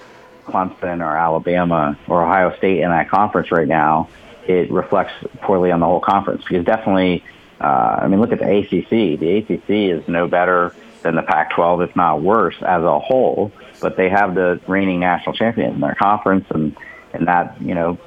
Clemson 0.45 1.01
or 1.01 1.17
Alabama 1.17 1.97
or 2.07 2.23
Ohio 2.23 2.55
State 2.57 2.79
in 2.79 2.89
that 2.89 3.09
conference 3.09 3.51
right 3.51 3.67
now, 3.67 4.09
it 4.47 4.71
reflects 4.71 5.13
poorly 5.41 5.71
on 5.71 5.79
the 5.79 5.85
whole 5.85 6.01
conference. 6.01 6.43
Because 6.47 6.65
definitely, 6.65 7.23
uh, 7.59 7.99
I 8.01 8.07
mean, 8.07 8.19
look 8.19 8.31
at 8.31 8.39
the 8.39 8.57
ACC. 8.57 9.19
The 9.19 9.37
ACC 9.37 9.69
is 9.69 10.07
no 10.07 10.27
better 10.27 10.75
than 11.01 11.15
the 11.15 11.23
Pac-12, 11.23 11.89
if 11.89 11.95
not 11.95 12.21
worse, 12.21 12.55
as 12.61 12.83
a 12.83 12.99
whole. 12.99 13.51
But 13.81 13.97
they 13.97 14.09
have 14.09 14.35
the 14.35 14.59
reigning 14.67 14.99
national 14.99 15.35
champion 15.35 15.75
in 15.75 15.79
their 15.79 15.95
conference, 15.95 16.45
and 16.49 16.75
and 17.13 17.27
that 17.27 17.61
you 17.61 17.75
know 17.75 17.97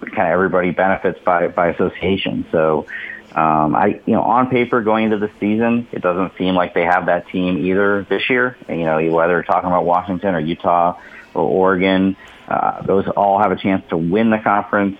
kind 0.00 0.28
of 0.28 0.32
everybody 0.32 0.70
benefits 0.70 1.18
by 1.24 1.48
by 1.48 1.68
association. 1.68 2.46
So 2.50 2.86
um, 3.32 3.74
I 3.74 4.00
you 4.04 4.14
know 4.14 4.22
on 4.22 4.50
paper 4.50 4.82
going 4.82 5.04
into 5.04 5.18
the 5.18 5.30
season, 5.40 5.88
it 5.92 6.02
doesn't 6.02 6.36
seem 6.36 6.54
like 6.54 6.74
they 6.74 6.84
have 6.84 7.06
that 7.06 7.28
team 7.28 7.64
either 7.64 8.04
this 8.08 8.28
year. 8.28 8.56
You 8.68 8.84
know 8.84 9.10
whether 9.10 9.42
talking 9.42 9.68
about 9.68 9.84
Washington 9.84 10.34
or 10.34 10.40
Utah 10.40 10.98
or 11.34 11.42
Oregon, 11.42 12.16
uh, 12.48 12.82
those 12.82 13.06
all 13.08 13.38
have 13.38 13.52
a 13.52 13.56
chance 13.56 13.84
to 13.90 13.96
win 13.96 14.30
the 14.30 14.38
conference, 14.38 14.98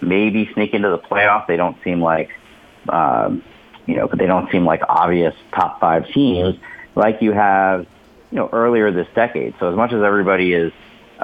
maybe 0.00 0.50
sneak 0.54 0.74
into 0.74 0.90
the 0.90 0.98
playoff. 0.98 1.46
They 1.46 1.56
don't 1.56 1.76
seem 1.84 2.00
like 2.00 2.30
um, 2.88 3.42
you 3.86 3.96
know, 3.96 4.08
but 4.08 4.18
they 4.18 4.26
don't 4.26 4.50
seem 4.50 4.64
like 4.64 4.82
obvious 4.88 5.34
top 5.52 5.80
five 5.80 6.08
teams 6.08 6.56
like 6.94 7.22
you 7.22 7.32
have 7.32 7.86
you 8.30 8.38
know 8.38 8.48
earlier 8.52 8.90
this 8.90 9.08
decade. 9.14 9.54
So 9.58 9.70
as 9.70 9.76
much 9.76 9.92
as 9.92 10.02
everybody 10.02 10.52
is 10.52 10.72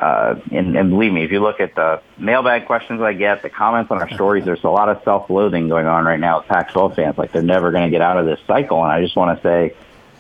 uh, 0.01 0.41
and, 0.51 0.77
and 0.77 0.89
believe 0.89 1.13
me, 1.13 1.25
if 1.25 1.31
you 1.31 1.41
look 1.41 1.61
at 1.61 1.75
the 1.75 2.01
mailbag 2.17 2.65
questions 2.65 3.03
I 3.03 3.13
get, 3.13 3.43
the 3.43 3.51
comments 3.51 3.91
on 3.91 4.01
our 4.01 4.09
stories, 4.09 4.47
there's 4.47 4.65
a 4.65 4.71
lot 4.71 4.89
of 4.89 5.03
self-loathing 5.05 5.69
going 5.69 5.87
on 5.87 6.07
right 6.07 6.19
now 6.19 6.39
with 6.39 6.49
Pac-12 6.49 6.97
fans. 6.97 7.19
Like 7.19 7.33
they're 7.33 7.43
never 7.43 7.71
going 7.71 7.85
to 7.85 7.91
get 7.91 8.01
out 8.01 8.17
of 8.17 8.25
this 8.25 8.41
cycle. 8.47 8.83
And 8.83 8.91
I 8.91 9.03
just 9.03 9.15
want 9.15 9.37
to 9.37 9.43
say, 9.43 9.75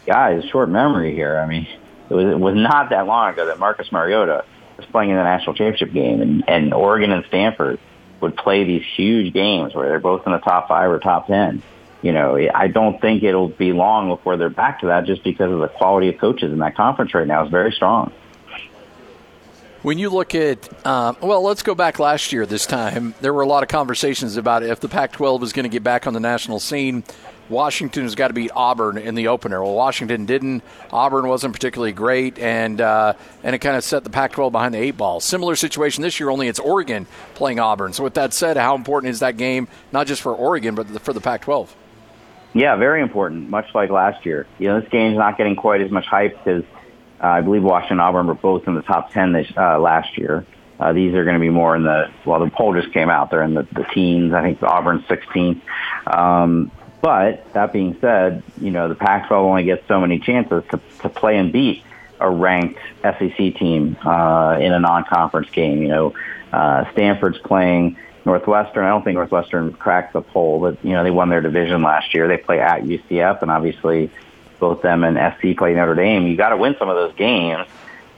guys, 0.04 0.44
short 0.44 0.68
memory 0.68 1.14
here. 1.14 1.38
I 1.38 1.46
mean, 1.46 1.66
it 2.10 2.14
was, 2.14 2.26
it 2.26 2.38
was 2.38 2.54
not 2.56 2.90
that 2.90 3.06
long 3.06 3.32
ago 3.32 3.46
that 3.46 3.58
Marcus 3.58 3.90
Mariota 3.90 4.44
was 4.76 4.84
playing 4.86 5.10
in 5.10 5.16
the 5.16 5.22
national 5.22 5.54
championship 5.54 5.94
game, 5.94 6.20
and, 6.20 6.44
and 6.46 6.74
Oregon 6.74 7.10
and 7.10 7.24
Stanford 7.26 7.78
would 8.20 8.36
play 8.36 8.64
these 8.64 8.84
huge 8.96 9.32
games 9.32 9.74
where 9.74 9.88
they're 9.88 9.98
both 9.98 10.26
in 10.26 10.32
the 10.32 10.38
top 10.38 10.68
five 10.68 10.90
or 10.90 10.98
top 10.98 11.26
ten. 11.26 11.62
You 12.02 12.12
know, 12.12 12.36
I 12.54 12.66
don't 12.66 13.00
think 13.00 13.22
it'll 13.22 13.48
be 13.48 13.72
long 13.72 14.08
before 14.08 14.36
they're 14.36 14.50
back 14.50 14.80
to 14.80 14.86
that 14.86 15.06
just 15.06 15.24
because 15.24 15.50
of 15.50 15.60
the 15.60 15.68
quality 15.68 16.08
of 16.08 16.18
coaches 16.18 16.52
in 16.52 16.58
that 16.58 16.74
conference 16.74 17.14
right 17.14 17.26
now 17.26 17.44
is 17.44 17.50
very 17.50 17.72
strong. 17.72 18.12
When 19.82 19.98
you 19.98 20.10
look 20.10 20.34
at, 20.34 20.68
uh, 20.84 21.14
well, 21.22 21.42
let's 21.42 21.62
go 21.62 21.74
back 21.74 21.98
last 21.98 22.34
year 22.34 22.44
this 22.44 22.66
time. 22.66 23.14
There 23.22 23.32
were 23.32 23.40
a 23.40 23.46
lot 23.46 23.62
of 23.62 23.70
conversations 23.70 24.36
about 24.36 24.62
if 24.62 24.78
the 24.78 24.88
Pac 24.88 25.12
12 25.12 25.42
is 25.42 25.52
going 25.54 25.62
to 25.62 25.70
get 25.70 25.82
back 25.82 26.06
on 26.06 26.12
the 26.12 26.20
national 26.20 26.60
scene. 26.60 27.02
Washington 27.48 28.02
has 28.02 28.14
got 28.14 28.28
to 28.28 28.34
beat 28.34 28.50
Auburn 28.54 28.98
in 28.98 29.14
the 29.14 29.28
opener. 29.28 29.62
Well, 29.62 29.72
Washington 29.72 30.26
didn't. 30.26 30.62
Auburn 30.92 31.28
wasn't 31.28 31.54
particularly 31.54 31.92
great, 31.92 32.38
and 32.38 32.80
uh, 32.80 33.14
and 33.42 33.56
it 33.56 33.60
kind 33.60 33.74
of 33.74 33.82
set 33.82 34.04
the 34.04 34.10
Pac-12 34.10 34.52
behind 34.52 34.74
the 34.74 34.78
eight 34.78 34.98
ball. 34.98 35.18
Similar 35.18 35.56
situation 35.56 36.02
this 36.02 36.20
year, 36.20 36.28
only 36.28 36.46
it's 36.46 36.60
Oregon 36.60 37.06
playing 37.34 37.58
Auburn. 37.58 37.94
So 37.94 38.04
with 38.04 38.14
that 38.14 38.34
said, 38.34 38.58
how 38.58 38.76
important 38.76 39.10
is 39.10 39.20
that 39.20 39.38
game 39.38 39.66
not 39.92 40.06
just 40.06 40.20
for 40.20 40.34
Oregon 40.34 40.74
but 40.74 40.88
for 41.00 41.14
the 41.14 41.22
Pac-12? 41.22 41.70
Yeah, 42.52 42.76
very 42.76 43.00
important. 43.00 43.48
Much 43.48 43.74
like 43.74 43.88
last 43.90 44.26
year, 44.26 44.46
you 44.58 44.68
know, 44.68 44.80
this 44.80 44.90
game's 44.90 45.16
not 45.16 45.38
getting 45.38 45.56
quite 45.56 45.80
as 45.80 45.90
much 45.90 46.06
hype 46.06 46.36
because 46.44 46.64
uh, 47.22 47.26
I 47.26 47.40
believe 47.40 47.62
Washington 47.62 47.98
and 47.98 48.00
Auburn 48.00 48.26
were 48.26 48.34
both 48.34 48.66
in 48.66 48.74
the 48.74 48.82
top 48.82 49.12
ten 49.12 49.32
this 49.32 49.50
uh, 49.56 49.78
last 49.78 50.16
year. 50.16 50.46
Uh, 50.78 50.94
these 50.94 51.14
are 51.14 51.24
going 51.24 51.34
to 51.34 51.40
be 51.40 51.50
more 51.50 51.76
in 51.76 51.82
the 51.82 52.10
well, 52.24 52.40
the 52.40 52.50
poll 52.50 52.72
just 52.74 52.92
came 52.92 53.10
out. 53.10 53.30
They're 53.30 53.42
in 53.42 53.54
the, 53.54 53.64
the 53.72 53.84
teens. 53.92 54.32
I 54.32 54.42
think 54.42 54.62
Auburn's 54.62 55.06
16. 55.08 55.60
Um, 56.06 56.70
but 57.02 57.52
that 57.52 57.72
being 57.72 57.96
said, 58.00 58.42
you 58.60 58.70
know, 58.70 58.88
the 58.88 58.94
Pac-12 58.94 59.32
only 59.32 59.64
gets 59.64 59.86
so 59.88 60.00
many 60.00 60.18
chances 60.18 60.62
to, 60.70 60.80
to 61.00 61.08
play 61.08 61.36
and 61.36 61.52
beat 61.52 61.82
a 62.18 62.30
ranked 62.30 62.78
SEC 63.02 63.36
team 63.56 63.96
uh, 64.04 64.58
in 64.60 64.72
a 64.72 64.80
non-conference 64.80 65.50
game. 65.50 65.82
You 65.82 65.88
know, 65.88 66.14
uh, 66.52 66.90
Stanford's 66.92 67.38
playing 67.38 67.96
Northwestern. 68.24 68.84
I 68.84 68.88
don't 68.88 69.02
think 69.02 69.16
Northwestern 69.16 69.72
cracked 69.72 70.12
the 70.12 70.22
poll, 70.22 70.60
but 70.60 70.84
you 70.84 70.92
know 70.92 71.02
they 71.02 71.10
won 71.10 71.30
their 71.30 71.40
division 71.40 71.82
last 71.82 72.14
year. 72.14 72.28
They 72.28 72.36
play 72.36 72.60
at 72.60 72.82
UCF, 72.82 73.42
and 73.42 73.50
obviously 73.50 74.10
both 74.60 74.82
them 74.82 75.02
and 75.02 75.16
SC 75.16 75.56
play 75.56 75.74
Notre 75.74 75.94
Dame. 75.94 76.26
You 76.26 76.36
got 76.36 76.50
to 76.50 76.56
win 76.56 76.76
some 76.78 76.88
of 76.88 76.96
those 76.96 77.14
games 77.16 77.66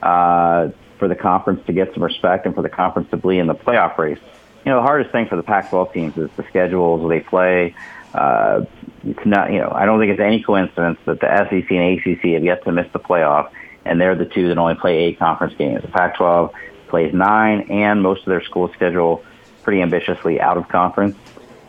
uh, 0.01 0.69
for 0.99 1.07
the 1.07 1.15
conference 1.15 1.65
to 1.65 1.73
get 1.73 1.93
some 1.93 2.03
respect 2.03 2.45
and 2.45 2.53
for 2.53 2.61
the 2.61 2.69
conference 2.69 3.09
to 3.11 3.17
be 3.17 3.39
in 3.39 3.47
the 3.47 3.55
playoff 3.55 3.97
race. 3.97 4.19
You 4.65 4.71
know, 4.71 4.77
the 4.77 4.83
hardest 4.83 5.11
thing 5.11 5.27
for 5.27 5.35
the 5.35 5.43
Pac-12 5.43 5.93
teams 5.93 6.17
is 6.17 6.29
the 6.37 6.43
schedules 6.43 7.09
they 7.09 7.19
play 7.19 7.75
uh, 8.13 8.65
it's 9.05 9.25
not, 9.25 9.51
you 9.51 9.59
know, 9.59 9.71
I 9.73 9.85
don't 9.85 9.99
think 9.99 10.11
it's 10.11 10.21
any 10.21 10.41
coincidence 10.41 10.99
that 11.05 11.19
the 11.19 11.27
SEC 11.27 11.71
and 11.71 11.99
ACC 11.99 12.33
have 12.33 12.43
yet 12.43 12.63
to 12.63 12.71
miss 12.71 12.87
the 12.93 12.99
playoff, 12.99 13.51
and 13.85 13.99
they're 13.99 14.15
the 14.15 14.25
two 14.25 14.47
that 14.49 14.57
only 14.57 14.75
play 14.75 14.97
eight 15.05 15.19
conference 15.19 15.55
games. 15.55 15.81
The 15.81 15.87
Pac-12 15.89 16.53
plays 16.87 17.13
nine, 17.13 17.61
and 17.69 18.01
most 18.01 18.19
of 18.19 18.25
their 18.27 18.43
school 18.43 18.71
schedule 18.73 19.23
pretty 19.63 19.81
ambitiously 19.81 20.39
out 20.39 20.57
of 20.57 20.67
conference. 20.69 21.17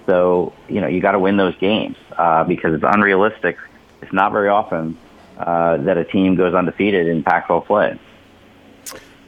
So, 0.06 0.52
you 0.68 0.80
know, 0.80 0.86
you 0.86 1.00
got 1.00 1.12
to 1.12 1.18
win 1.18 1.36
those 1.36 1.56
games 1.56 1.96
uh, 2.16 2.44
because 2.44 2.74
it's 2.74 2.84
unrealistic. 2.86 3.56
It's 4.04 4.12
not 4.12 4.32
very 4.32 4.50
often 4.50 4.98
uh, 5.38 5.78
that 5.78 5.96
a 5.96 6.04
team 6.04 6.36
goes 6.36 6.52
undefeated 6.52 7.06
in 7.06 7.22
Pac-12 7.22 7.64
play. 7.64 7.98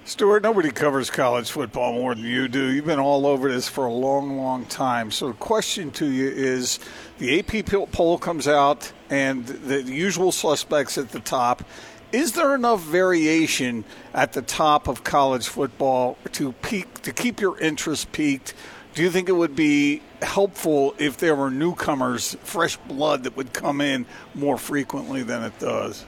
Stewart, 0.04 0.42
nobody 0.42 0.70
covers 0.70 1.08
college 1.08 1.50
football 1.50 1.94
more 1.94 2.14
than 2.14 2.24
you 2.24 2.46
do. 2.46 2.70
You've 2.70 2.84
been 2.84 2.98
all 2.98 3.26
over 3.26 3.50
this 3.50 3.68
for 3.68 3.86
a 3.86 3.92
long, 3.92 4.36
long 4.36 4.66
time. 4.66 5.10
So, 5.10 5.28
the 5.28 5.32
question 5.32 5.90
to 5.92 6.06
you 6.06 6.28
is 6.28 6.78
the 7.18 7.40
AP 7.40 7.90
poll 7.90 8.18
comes 8.18 8.46
out, 8.46 8.92
and 9.08 9.46
the 9.46 9.82
usual 9.82 10.30
suspects 10.30 10.98
at 10.98 11.10
the 11.10 11.20
top. 11.20 11.64
Is 12.12 12.32
there 12.32 12.54
enough 12.54 12.82
variation 12.82 13.84
at 14.14 14.34
the 14.34 14.42
top 14.42 14.88
of 14.88 15.02
college 15.02 15.48
football 15.48 16.18
to 16.32 16.52
peak 16.52 17.00
to 17.02 17.12
keep 17.12 17.40
your 17.40 17.58
interest 17.58 18.12
peaked? 18.12 18.52
Do 18.96 19.02
you 19.02 19.10
think 19.10 19.28
it 19.28 19.32
would 19.32 19.54
be 19.54 20.00
helpful 20.22 20.94
if 20.96 21.18
there 21.18 21.36
were 21.36 21.50
newcomers, 21.50 22.34
fresh 22.42 22.78
blood 22.78 23.24
that 23.24 23.36
would 23.36 23.52
come 23.52 23.82
in 23.82 24.06
more 24.34 24.56
frequently 24.56 25.22
than 25.22 25.42
it 25.42 25.58
does? 25.58 26.06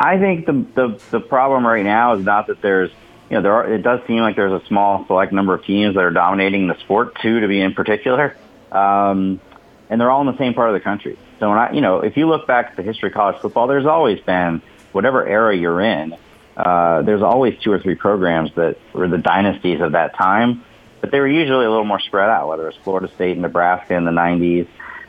I 0.00 0.18
think 0.18 0.46
the, 0.46 0.66
the 0.74 1.00
the 1.12 1.20
problem 1.20 1.64
right 1.64 1.84
now 1.84 2.14
is 2.14 2.24
not 2.24 2.48
that 2.48 2.60
there's 2.62 2.90
you 3.30 3.36
know 3.36 3.42
there 3.42 3.52
are, 3.52 3.72
it 3.72 3.82
does 3.82 4.00
seem 4.08 4.18
like 4.18 4.34
there's 4.34 4.60
a 4.60 4.66
small 4.66 5.06
select 5.06 5.32
number 5.32 5.54
of 5.54 5.64
teams 5.64 5.94
that 5.94 6.02
are 6.02 6.10
dominating 6.10 6.66
the 6.66 6.76
sport 6.80 7.14
too 7.22 7.38
to 7.38 7.46
be 7.46 7.60
in 7.60 7.74
particular, 7.74 8.36
um, 8.72 9.40
and 9.88 10.00
they're 10.00 10.10
all 10.10 10.22
in 10.22 10.26
the 10.26 10.38
same 10.38 10.54
part 10.54 10.70
of 10.70 10.74
the 10.74 10.80
country. 10.80 11.16
So 11.38 11.48
when 11.48 11.58
I 11.58 11.70
you 11.70 11.80
know 11.80 12.00
if 12.00 12.16
you 12.16 12.26
look 12.26 12.48
back 12.48 12.70
at 12.70 12.76
the 12.76 12.82
history 12.82 13.10
of 13.10 13.14
college 13.14 13.40
football, 13.40 13.68
there's 13.68 13.86
always 13.86 14.18
been 14.18 14.62
whatever 14.90 15.24
era 15.24 15.56
you're 15.56 15.80
in, 15.80 16.16
uh, 16.56 17.02
there's 17.02 17.22
always 17.22 17.56
two 17.60 17.70
or 17.70 17.78
three 17.78 17.94
programs 17.94 18.52
that 18.56 18.78
were 18.92 19.06
the 19.06 19.18
dynasties 19.18 19.80
of 19.80 19.92
that 19.92 20.16
time, 20.16 20.64
but 21.00 21.10
they 21.10 21.20
were 21.20 21.28
usually 21.28 21.64
a 21.64 21.70
little 21.70 21.84
more 21.84 22.00
spread 22.00 22.28
out. 22.28 22.48
Whether 22.48 22.68
it's 22.68 22.78
Florida 22.78 23.08
State 23.14 23.32
and 23.32 23.42
Nebraska 23.42 23.94
in 23.94 24.04
the 24.04 24.10
'90s, 24.10 24.66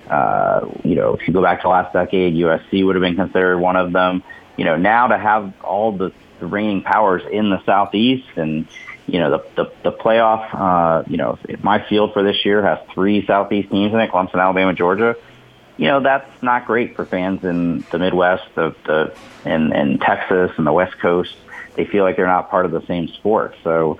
uh, 0.09 0.67
you 0.83 0.95
know 0.95 1.15
if 1.15 1.27
you 1.27 1.33
go 1.33 1.41
back 1.41 1.61
to 1.61 1.69
last 1.69 1.93
decade, 1.93 2.33
USC 2.33 2.85
would 2.85 2.95
have 2.95 3.01
been 3.01 3.15
considered 3.15 3.57
one 3.57 3.75
of 3.75 3.91
them 3.91 4.23
you 4.59 4.65
know, 4.65 4.75
now 4.75 5.07
to 5.07 5.17
have 5.17 5.53
all 5.61 5.93
the, 5.93 6.11
the 6.41 6.45
reigning 6.45 6.81
powers 6.81 7.23
in 7.31 7.49
the 7.49 7.63
southeast 7.63 8.27
and 8.35 8.67
you 9.07 9.17
know 9.17 9.31
the 9.31 9.63
the, 9.63 9.71
the 9.83 9.91
playoff. 9.93 10.49
Uh, 10.51 11.03
you 11.09 11.15
know, 11.15 11.39
my 11.63 11.81
field 11.87 12.11
for 12.11 12.23
this 12.23 12.43
year 12.43 12.61
has 12.61 12.77
three 12.93 13.25
southeast 13.25 13.71
teams 13.71 13.93
in 13.93 13.99
it: 14.01 14.11
Clemson, 14.11 14.35
Alabama, 14.35 14.73
Georgia. 14.73 15.15
You 15.77 15.87
know, 15.87 16.01
that's 16.01 16.29
not 16.43 16.65
great 16.65 16.97
for 16.97 17.05
fans 17.05 17.45
in 17.45 17.85
the 17.89 17.99
Midwest, 17.99 18.43
the 18.53 18.75
the 18.85 19.15
and 19.45 19.73
and 19.73 20.01
Texas 20.01 20.51
and 20.57 20.67
the 20.67 20.73
West 20.73 20.99
Coast. 20.99 21.33
They 21.75 21.85
feel 21.85 22.03
like 22.03 22.17
they're 22.17 22.27
not 22.27 22.49
part 22.49 22.65
of 22.65 22.73
the 22.73 22.85
same 22.85 23.07
sport. 23.07 23.55
So 23.63 23.99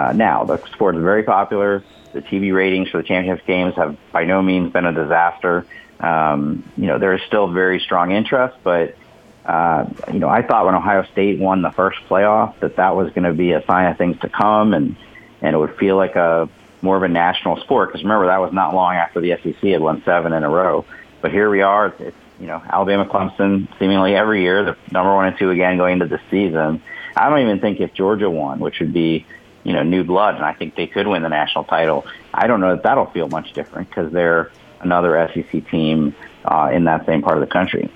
uh, 0.00 0.12
now 0.12 0.44
the 0.44 0.56
sport 0.72 0.96
is 0.96 1.02
very 1.02 1.24
popular. 1.24 1.84
The 2.12 2.22
TV 2.22 2.54
ratings 2.54 2.88
for 2.88 2.98
the 2.98 3.04
championship 3.06 3.46
games 3.46 3.74
have 3.76 3.98
by 4.12 4.24
no 4.24 4.40
means 4.40 4.72
been 4.72 4.86
a 4.86 4.92
disaster. 4.92 5.66
Um, 6.00 6.64
you 6.76 6.86
know, 6.86 6.98
there 6.98 7.12
is 7.12 7.20
still 7.26 7.48
very 7.48 7.80
strong 7.80 8.10
interest, 8.10 8.56
but 8.64 8.96
uh, 9.44 9.86
you 10.10 10.18
know, 10.18 10.28
I 10.28 10.42
thought 10.42 10.64
when 10.64 10.74
Ohio 10.74 11.04
State 11.12 11.38
won 11.38 11.60
the 11.60 11.70
first 11.70 11.98
playoff 12.08 12.58
that 12.60 12.76
that 12.76 12.96
was 12.96 13.12
going 13.12 13.24
to 13.24 13.34
be 13.34 13.52
a 13.52 13.64
sign 13.66 13.90
of 13.90 13.98
things 13.98 14.18
to 14.20 14.30
come, 14.30 14.72
and 14.72 14.96
and 15.42 15.54
it 15.54 15.58
would 15.58 15.76
feel 15.76 15.96
like 15.96 16.16
a 16.16 16.48
more 16.80 16.96
of 16.96 17.02
a 17.02 17.08
national 17.08 17.60
sport. 17.60 17.90
Because 17.90 18.02
remember, 18.02 18.26
that 18.26 18.40
was 18.40 18.54
not 18.54 18.74
long 18.74 18.94
after 18.94 19.20
the 19.20 19.36
SEC 19.42 19.60
had 19.60 19.82
won 19.82 20.02
seven 20.04 20.32
in 20.32 20.44
a 20.44 20.48
row. 20.48 20.86
But 21.20 21.32
here 21.32 21.50
we 21.50 21.60
are. 21.60 21.94
It's, 21.98 22.16
you 22.38 22.46
know, 22.46 22.62
Alabama, 22.66 23.04
Clemson, 23.04 23.68
seemingly 23.78 24.16
every 24.16 24.40
year, 24.42 24.64
the 24.64 24.76
number 24.90 25.14
one 25.14 25.26
and 25.26 25.36
two 25.36 25.50
again 25.50 25.76
going 25.76 26.00
into 26.00 26.06
the 26.06 26.20
season. 26.30 26.82
I 27.14 27.28
don't 27.28 27.40
even 27.40 27.60
think 27.60 27.80
if 27.80 27.92
Georgia 27.92 28.30
won, 28.30 28.60
which 28.60 28.80
would 28.80 28.94
be, 28.94 29.26
you 29.64 29.72
know, 29.72 29.82
new 29.82 30.04
blood, 30.04 30.36
and 30.36 30.44
I 30.44 30.54
think 30.54 30.74
they 30.76 30.86
could 30.86 31.06
win 31.06 31.22
the 31.22 31.28
national 31.28 31.64
title. 31.64 32.06
I 32.32 32.46
don't 32.46 32.60
know 32.60 32.74
that 32.74 32.82
that'll 32.82 33.10
feel 33.10 33.28
much 33.28 33.52
different 33.52 33.88
because 33.88 34.12
they're 34.12 34.50
another 34.80 35.30
SEC 35.34 35.68
team 35.70 36.14
uh, 36.44 36.70
in 36.72 36.84
that 36.84 37.06
same 37.06 37.22
part 37.22 37.36
of 37.36 37.40
the 37.40 37.52
country. 37.52 37.90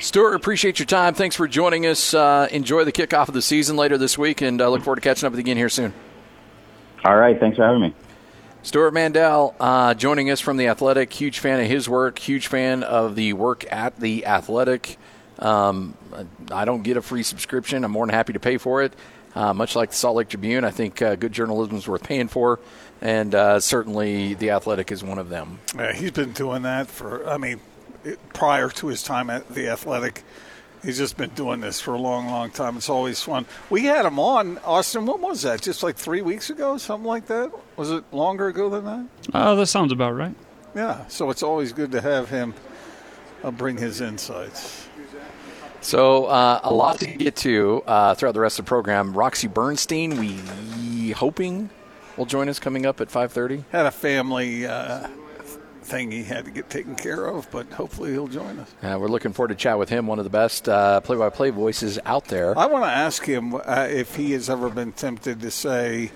Stewart, 0.00 0.34
appreciate 0.34 0.78
your 0.78 0.86
time. 0.86 1.14
Thanks 1.14 1.36
for 1.36 1.48
joining 1.48 1.86
us. 1.86 2.12
Uh, 2.12 2.48
enjoy 2.50 2.84
the 2.84 2.92
kickoff 2.92 3.28
of 3.28 3.34
the 3.34 3.42
season 3.42 3.76
later 3.76 3.96
this 3.96 4.18
week, 4.18 4.42
and 4.42 4.60
uh, 4.60 4.68
look 4.68 4.82
forward 4.82 4.96
to 4.96 5.00
catching 5.00 5.26
up 5.26 5.32
with 5.32 5.38
you 5.38 5.44
again 5.44 5.56
here 5.56 5.68
soon. 5.68 5.94
All 7.04 7.16
right. 7.16 7.38
Thanks 7.38 7.56
for 7.56 7.64
having 7.64 7.80
me. 7.80 7.94
Stewart 8.62 8.92
Mandel 8.92 9.54
uh, 9.60 9.94
joining 9.94 10.28
us 10.28 10.40
from 10.40 10.56
The 10.56 10.68
Athletic. 10.68 11.12
Huge 11.12 11.38
fan 11.38 11.60
of 11.60 11.66
his 11.66 11.88
work, 11.88 12.18
huge 12.18 12.48
fan 12.48 12.82
of 12.82 13.14
the 13.14 13.32
work 13.32 13.64
at 13.70 14.00
The 14.00 14.26
Athletic. 14.26 14.98
Um, 15.38 15.96
I 16.50 16.64
don't 16.64 16.82
get 16.82 16.96
a 16.96 17.02
free 17.02 17.22
subscription. 17.22 17.84
I'm 17.84 17.92
more 17.92 18.04
than 18.04 18.14
happy 18.14 18.32
to 18.32 18.40
pay 18.40 18.56
for 18.58 18.82
it. 18.82 18.92
Uh, 19.36 19.52
much 19.52 19.76
like 19.76 19.90
the 19.90 19.96
Salt 19.96 20.16
Lake 20.16 20.28
Tribune, 20.30 20.64
I 20.64 20.70
think 20.70 21.02
uh, 21.02 21.14
good 21.14 21.32
journalism 21.32 21.76
is 21.76 21.86
worth 21.86 22.02
paying 22.02 22.26
for, 22.26 22.58
and 23.02 23.34
uh, 23.34 23.60
certainly 23.60 24.32
The 24.32 24.48
Athletic 24.50 24.90
is 24.90 25.04
one 25.04 25.18
of 25.18 25.28
them. 25.28 25.58
Yeah, 25.76 25.92
he's 25.92 26.12
been 26.12 26.32
doing 26.32 26.62
that 26.62 26.86
for, 26.86 27.28
I 27.28 27.36
mean, 27.36 27.60
prior 28.32 28.70
to 28.70 28.86
his 28.86 29.02
time 29.02 29.28
at 29.28 29.46
the 29.50 29.68
Athletic. 29.68 30.22
He's 30.82 30.96
just 30.96 31.18
been 31.18 31.30
doing 31.30 31.60
this 31.60 31.82
for 31.82 31.92
a 31.92 31.98
long, 31.98 32.28
long 32.28 32.50
time. 32.50 32.78
It's 32.78 32.88
always 32.88 33.20
fun. 33.20 33.44
We 33.68 33.84
had 33.84 34.06
him 34.06 34.18
on, 34.18 34.56
Austin. 34.58 35.04
When 35.04 35.20
was 35.20 35.42
that? 35.42 35.60
Just 35.60 35.82
like 35.82 35.96
three 35.96 36.22
weeks 36.22 36.48
ago, 36.48 36.78
something 36.78 37.06
like 37.06 37.26
that? 37.26 37.52
Was 37.76 37.90
it 37.90 38.04
longer 38.12 38.46
ago 38.48 38.70
than 38.70 38.84
that? 38.86 39.06
Oh, 39.34 39.38
uh, 39.38 39.54
that 39.56 39.66
sounds 39.66 39.92
about 39.92 40.14
right. 40.14 40.34
Yeah, 40.74 41.06
so 41.08 41.28
it's 41.28 41.42
always 41.42 41.74
good 41.74 41.92
to 41.92 42.00
have 42.00 42.30
him 42.30 42.54
uh, 43.44 43.50
bring 43.50 43.76
his 43.76 44.00
insights. 44.00 44.88
So 45.86 46.24
uh, 46.24 46.58
a 46.64 46.74
lot 46.74 46.98
to 46.98 47.06
get 47.06 47.36
to 47.36 47.80
uh, 47.86 48.16
throughout 48.16 48.32
the 48.32 48.40
rest 48.40 48.58
of 48.58 48.64
the 48.64 48.68
program. 48.68 49.12
Roxy 49.12 49.46
Bernstein, 49.46 50.18
we 50.18 51.12
hoping 51.12 51.70
will 52.16 52.26
join 52.26 52.48
us 52.48 52.58
coming 52.58 52.84
up 52.84 53.00
at 53.00 53.06
5:30. 53.06 53.62
Had 53.70 53.86
a 53.86 53.92
family 53.92 54.66
uh, 54.66 55.06
thing 55.86 56.10
he 56.10 56.24
had 56.24 56.44
to 56.44 56.50
get 56.50 56.68
taken 56.68 56.94
care 56.94 57.26
of, 57.26 57.50
but 57.50 57.66
hopefully 57.72 58.12
he'll 58.12 58.28
join 58.28 58.58
us. 58.58 58.74
Uh, 58.82 58.98
we're 59.00 59.08
looking 59.08 59.32
forward 59.32 59.48
to 59.48 59.54
chat 59.54 59.78
with 59.78 59.88
him, 59.88 60.06
one 60.06 60.18
of 60.18 60.24
the 60.24 60.30
best 60.30 60.68
uh, 60.68 61.00
play-by-play 61.00 61.50
voices 61.50 61.98
out 62.04 62.26
there. 62.26 62.58
I 62.58 62.66
want 62.66 62.84
to 62.84 62.90
ask 62.90 63.24
him 63.24 63.54
uh, 63.54 63.86
if 63.88 64.16
he 64.16 64.32
has 64.32 64.50
ever 64.50 64.68
been 64.68 64.92
tempted 64.92 65.40
to 65.40 65.50
say, 65.50 66.10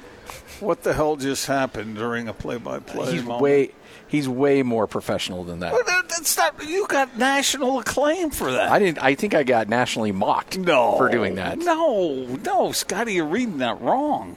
"What 0.59 0.83
the 0.83 0.93
hell 0.93 1.17
just 1.17 1.47
happened?" 1.47 1.97
during 1.97 2.29
a 2.29 2.35
play-by-play. 2.35 3.13
He's 3.13 3.23
moment. 3.23 3.43
way 3.43 3.71
he's 4.09 4.29
way 4.29 4.63
more 4.63 4.87
professional 4.87 5.45
than 5.45 5.61
that. 5.61 5.73
that's 6.09 6.37
not. 6.37 6.67
You 6.67 6.87
got 6.89 7.17
national 7.17 7.79
acclaim 7.79 8.31
for 8.31 8.51
that. 8.53 8.71
I 8.71 8.79
didn't. 8.79 9.03
I 9.03 9.15
think 9.15 9.35
I 9.35 9.45
got 9.45 9.69
nationally 9.69 10.13
mocked. 10.13 10.59
No, 10.59 10.97
for 10.97 11.09
doing 11.09 11.37
that. 11.37 11.59
No, 11.59 12.27
no, 12.45 12.73
Scotty, 12.73 13.15
you're 13.15 13.27
reading 13.27 13.59
that 13.59 13.81
wrong. 13.81 14.37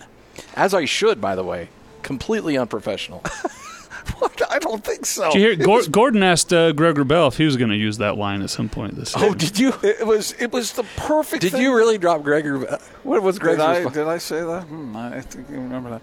As 0.56 0.74
I 0.74 0.86
should, 0.86 1.20
by 1.20 1.36
the 1.36 1.44
way. 1.44 1.70
completely 2.04 2.58
unprofessional. 2.58 3.24
I 4.50 4.60
don't 4.60 4.84
think 4.84 5.06
so. 5.06 5.32
Did 5.32 5.42
you 5.42 5.48
hear? 5.48 5.56
Gor- 5.56 5.78
was- 5.78 5.88
Gordon 5.88 6.24
asked 6.24 6.54
uh, 6.54 6.72
Greg 6.74 6.96
Wrubell 6.96 7.28
if 7.28 7.38
he 7.38 7.46
was 7.46 7.58
going 7.58 7.70
to 7.72 7.76
use 7.78 7.98
that 7.98 8.18
line 8.18 8.42
at 8.42 8.50
some 8.50 8.70
point 8.70 8.96
this 8.96 9.16
year. 9.16 9.26
oh, 9.30 9.34
did 9.34 9.58
you? 9.60 9.74
It 9.84 10.06
was 10.06 10.34
it 10.40 10.52
was 10.52 10.74
the 10.74 10.84
perfect. 10.96 11.42
Did 11.42 11.54
thing. 11.54 11.62
you 11.62 11.76
really 11.76 11.98
drop 11.98 12.24
Gregor? 12.24 12.60
What 13.04 13.22
was 13.22 13.40
Greg's 13.40 13.58
Did 13.58 13.66
I 13.66 13.76
response? 13.78 13.96
did 13.96 14.08
I 14.08 14.18
say 14.18 14.42
that? 14.42 14.64
Hmm, 14.64 14.96
I 14.96 15.22
think 15.22 15.50
you 15.50 15.56
remember 15.56 15.90
that. 15.92 16.02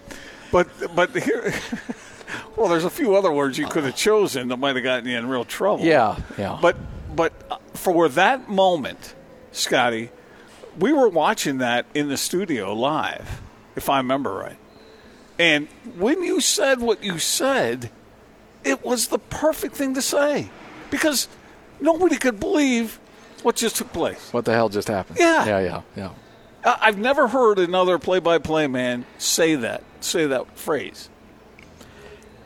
But 0.52 0.68
but 0.96 1.10
here, 1.14 1.52
well, 2.56 2.68
there's 2.68 2.84
a 2.84 2.90
few 2.90 3.14
other 3.14 3.30
words 3.32 3.56
you 3.58 3.66
could 3.66 3.84
have 3.84 3.96
chosen 3.96 4.48
that 4.48 4.56
might 4.58 4.74
have 4.76 4.84
gotten 4.84 5.08
you 5.08 5.16
in 5.16 5.28
real 5.28 5.44
trouble. 5.44 5.84
Yeah, 5.84 6.16
yeah. 6.38 6.58
But 6.60 6.76
but 7.14 7.32
uh, 7.50 7.58
for 7.74 8.08
that 8.08 8.48
moment, 8.48 9.14
Scotty, 9.52 10.10
we 10.78 10.92
were 10.92 11.08
watching 11.08 11.58
that 11.58 11.86
in 11.94 12.08
the 12.08 12.16
studio 12.16 12.72
live, 12.74 13.40
if 13.76 13.88
I 13.88 13.98
remember 13.98 14.32
right. 14.34 14.56
And 15.40 15.68
when 15.96 16.22
you 16.22 16.42
said 16.42 16.80
what 16.80 17.02
you 17.02 17.18
said, 17.18 17.90
it 18.62 18.84
was 18.84 19.08
the 19.08 19.18
perfect 19.18 19.74
thing 19.74 19.94
to 19.94 20.02
say 20.02 20.50
because 20.90 21.28
nobody 21.80 22.16
could 22.16 22.38
believe 22.38 23.00
what 23.42 23.56
just 23.56 23.76
took 23.76 23.90
place. 23.90 24.34
what 24.34 24.44
the 24.44 24.52
hell 24.52 24.68
just 24.68 24.88
happened? 24.88 25.18
Yeah. 25.18 25.46
yeah, 25.46 25.60
yeah, 25.60 25.82
yeah. 25.96 26.10
I've 26.62 26.98
never 26.98 27.26
heard 27.26 27.58
another 27.58 27.98
play-by-play 27.98 28.66
man 28.66 29.06
say 29.16 29.54
that 29.54 29.82
say 30.00 30.26
that 30.26 30.58
phrase. 30.58 31.08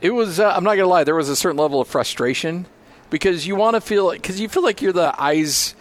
It 0.00 0.10
was. 0.10 0.38
Uh, 0.38 0.50
I'm 0.50 0.62
not 0.62 0.76
gonna 0.76 0.86
lie. 0.86 1.02
There 1.02 1.16
was 1.16 1.28
a 1.28 1.34
certain 1.34 1.56
level 1.56 1.80
of 1.80 1.88
frustration 1.88 2.66
because 3.10 3.44
you 3.44 3.56
want 3.56 3.74
to 3.74 3.80
feel 3.80 4.12
because 4.12 4.38
you 4.38 4.48
feel 4.48 4.62
like 4.62 4.82
you're 4.82 4.92
the 4.92 5.20
eyes 5.20 5.74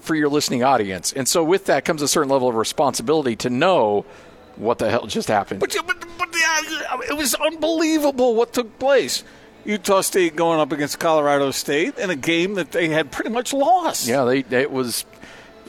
for 0.00 0.14
your 0.14 0.28
listening 0.28 0.62
audience, 0.62 1.10
and 1.14 1.26
so 1.26 1.42
with 1.42 1.64
that 1.66 1.86
comes 1.86 2.02
a 2.02 2.08
certain 2.08 2.28
level 2.28 2.50
of 2.50 2.54
responsibility 2.54 3.34
to 3.36 3.48
know 3.48 4.04
what 4.56 4.78
the 4.78 4.90
hell 4.90 5.06
just 5.06 5.28
happened. 5.28 5.60
But, 5.60 5.74
but, 5.86 6.04
but 6.20 6.28
yeah, 6.38 6.84
uh, 6.92 6.98
it 7.08 7.16
was 7.16 7.34
unbelievable 7.34 8.34
what 8.34 8.52
took 8.52 8.78
place. 8.78 9.24
Utah 9.64 10.00
State 10.00 10.36
going 10.36 10.60
up 10.60 10.72
against 10.72 10.98
Colorado 10.98 11.50
State 11.50 11.98
in 11.98 12.10
a 12.10 12.16
game 12.16 12.54
that 12.54 12.72
they 12.72 12.88
had 12.88 13.10
pretty 13.10 13.30
much 13.30 13.52
lost. 13.52 14.06
Yeah, 14.06 14.24
they 14.24 14.44
it 14.60 14.70
was 14.70 15.04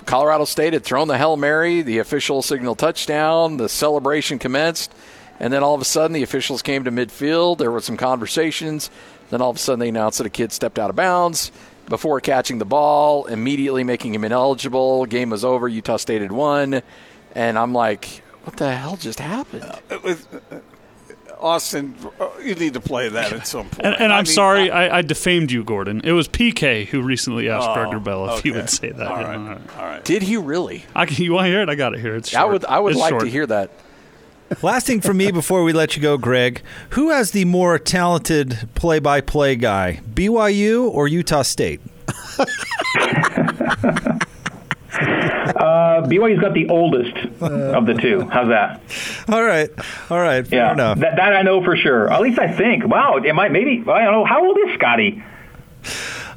Colorado 0.06 0.46
State 0.46 0.74
had 0.74 0.84
thrown 0.84 1.08
the 1.08 1.18
Hail 1.18 1.38
Mary, 1.38 1.82
the 1.82 1.98
official 2.00 2.42
signal 2.42 2.76
touchdown, 2.76 3.58
the 3.58 3.70
celebration 3.70 4.40
commenced, 4.40 4.94
and 5.40 5.52
then 5.52 5.64
all 5.64 5.76
of 5.76 5.82
a 5.82 5.86
sudden 5.86 6.14
the 6.14 6.24
officials 6.24 6.62
came 6.62 6.84
to 6.84 6.92
midfield. 6.92 7.58
There 7.58 7.72
were 7.72 7.82
some 7.82 7.98
conversations. 7.98 8.90
Then 9.30 9.42
all 9.42 9.50
of 9.50 9.56
a 9.56 9.60
sudden 9.60 9.80
they 9.80 9.90
announced 9.90 10.18
that 10.18 10.28
a 10.28 10.32
kid 10.32 10.52
stepped 10.52 10.78
out 10.78 10.90
of 10.90 10.96
bounds 10.96 11.52
before 11.88 12.20
catching 12.22 12.58
the 12.58 12.66
ball, 12.66 13.26
immediately 13.26 13.84
making 13.84 14.14
him 14.14 14.24
ineligible. 14.24 15.06
Game 15.06 15.30
was 15.30 15.44
over. 15.44 15.68
Utah 15.68 15.98
State 15.98 16.22
had 16.22 16.32
won, 16.32 16.82
and 17.36 17.58
I'm 17.58 17.74
like, 17.74 18.24
what 18.44 18.58
the 18.58 18.74
hell 18.76 18.96
just 18.98 19.20
happened? 19.20 19.66
It 19.90 20.04
was- 20.04 20.26
uh, 20.52 20.60
Austin, 21.40 21.96
uh, 22.20 22.28
you 22.44 22.54
need 22.54 22.76
to 22.76 22.80
play 22.80 23.10
that 23.10 23.34
at 23.34 23.48
some 23.48 23.68
point. 23.68 23.84
And, 23.84 23.96
and 23.96 24.14
I 24.14 24.18
I'm 24.20 24.26
mean, 24.26 24.34
sorry, 24.34 24.70
I, 24.70 25.00
I 25.00 25.02
defamed 25.02 25.50
you, 25.52 25.64
Gordon. 25.64 26.00
It 26.04 26.12
was 26.12 26.28
PK 26.28 26.86
who 26.86 27.02
recently 27.02 27.50
asked 27.50 27.68
Oh, 27.68 27.74
Greg 27.74 27.88
Wrubell 27.88 28.38
if 28.38 28.44
he 28.44 28.52
would 28.52 28.70
say 28.70 28.92
that. 28.92 29.08
All 29.08 29.20
Yeah, 29.20 29.28
right, 29.28 29.36
all 29.38 29.44
right. 29.46 29.78
all 29.80 29.86
right. 29.86 30.06
Did 30.06 30.22
he 30.22 30.38
really? 30.38 30.86
I 30.96 31.06
you 31.06 31.34
want 31.34 31.46
to 31.46 31.50
hear 31.50 31.62
it? 31.64 31.70
I 31.70 31.74
got 31.74 31.96
it 31.96 32.00
here. 32.00 32.16
It's 32.16 32.32
I 32.36 32.42
short. 32.42 32.52
would. 32.54 32.66
I 32.66 32.80
would 32.80 32.92
It's 32.92 33.00
like 33.02 33.10
short. 33.10 33.24
to 33.24 33.30
hear 33.30 33.48
that. 33.48 33.72
Last 34.62 34.86
thing 34.86 35.02
for 35.02 35.16
me 35.16 35.32
before 35.32 35.64
we 35.64 35.74
let 35.74 35.96
you 35.96 36.02
go, 36.04 36.16
Greg. 36.20 36.62
Who 36.92 37.10
has 37.10 37.32
the 37.32 37.46
more 37.46 37.80
talented 37.80 38.68
play-by-play 38.76 39.56
guy, 39.56 40.02
BYU 40.14 40.90
or 40.92 41.08
Utah 41.08 41.42
State? 41.42 41.82
Uh, 45.56 46.02
BYU's 46.08 46.40
got 46.40 46.54
the 46.54 46.68
oldest 46.70 47.16
of 47.42 47.86
the 47.86 47.94
two. 47.94 48.28
How's 48.30 48.48
that? 48.50 48.82
All 49.30 49.44
right, 49.44 49.70
all 50.10 50.20
right, 50.20 50.46
fair 50.48 50.60
Yeah, 50.60 50.72
enough. 50.74 51.00
that, 51.00 51.16
that 51.18 51.34
I 51.34 51.42
know 51.42 51.64
for 51.64 51.76
sure. 51.76 52.12
At 52.12 52.22
least 52.22 52.40
I 52.40 52.52
think. 52.52 52.86
Wow, 52.88 53.18
it 53.18 53.34
might 53.34 53.52
maybe. 53.52 53.84
I 53.90 54.04
don't 54.04 54.14
know. 54.14 54.26
How 54.26 54.46
old 54.46 54.58
is 54.68 54.74
Scotty? 54.76 55.24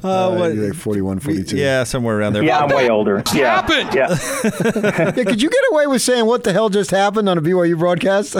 Uh, 0.03 0.35
what- 0.35 0.49
maybe 0.51 0.67
like 0.67 0.75
41, 0.75 1.19
42. 1.19 1.57
yeah, 1.57 1.83
somewhere 1.83 2.17
around 2.19 2.33
there. 2.33 2.43
Yeah, 2.43 2.59
I'm 2.59 2.69
way 2.69 2.89
older. 2.89 3.23
Yeah, 3.33 3.61
happened? 3.61 3.93
Yeah, 3.93 4.09
Yeah, 5.15 5.23
could 5.23 5.41
you 5.41 5.49
get 5.49 5.61
away 5.71 5.87
with 5.87 6.01
saying 6.01 6.25
what 6.25 6.43
the 6.43 6.53
hell 6.53 6.69
just 6.69 6.91
happened 6.91 7.27
on 7.29 7.37
a 7.37 7.41
BYU 7.41 7.77
broadcast? 7.79 8.35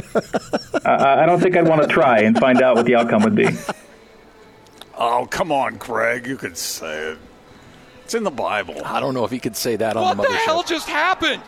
I, 0.86 1.24
I 1.24 1.26
don't 1.26 1.40
think 1.40 1.56
I'd 1.58 1.68
want 1.68 1.82
to 1.82 1.88
try 1.88 2.20
and 2.20 2.38
find 2.38 2.62
out 2.62 2.76
what 2.76 2.86
the 2.86 2.96
outcome 2.96 3.24
would 3.24 3.36
be. 3.36 3.48
Oh, 4.98 5.28
come 5.30 5.52
on, 5.52 5.78
Craig. 5.78 6.28
You 6.28 6.38
could 6.38 6.56
say 6.58 7.12
it. 7.12 7.18
It's 8.06 8.14
in 8.14 8.24
the 8.24 8.32
Bible. 8.32 8.76
I 8.86 9.00
don't 9.00 9.14
know 9.14 9.26
if 9.26 9.32
he 9.32 9.40
could 9.40 9.56
say 9.58 9.76
that 9.76 9.98
on 9.98 10.16
the 10.18 10.22
What 10.22 10.30
the 10.30 10.34
mothership. 10.36 10.46
Hell 10.46 10.64
just 10.64 10.88
happened? 10.88 11.42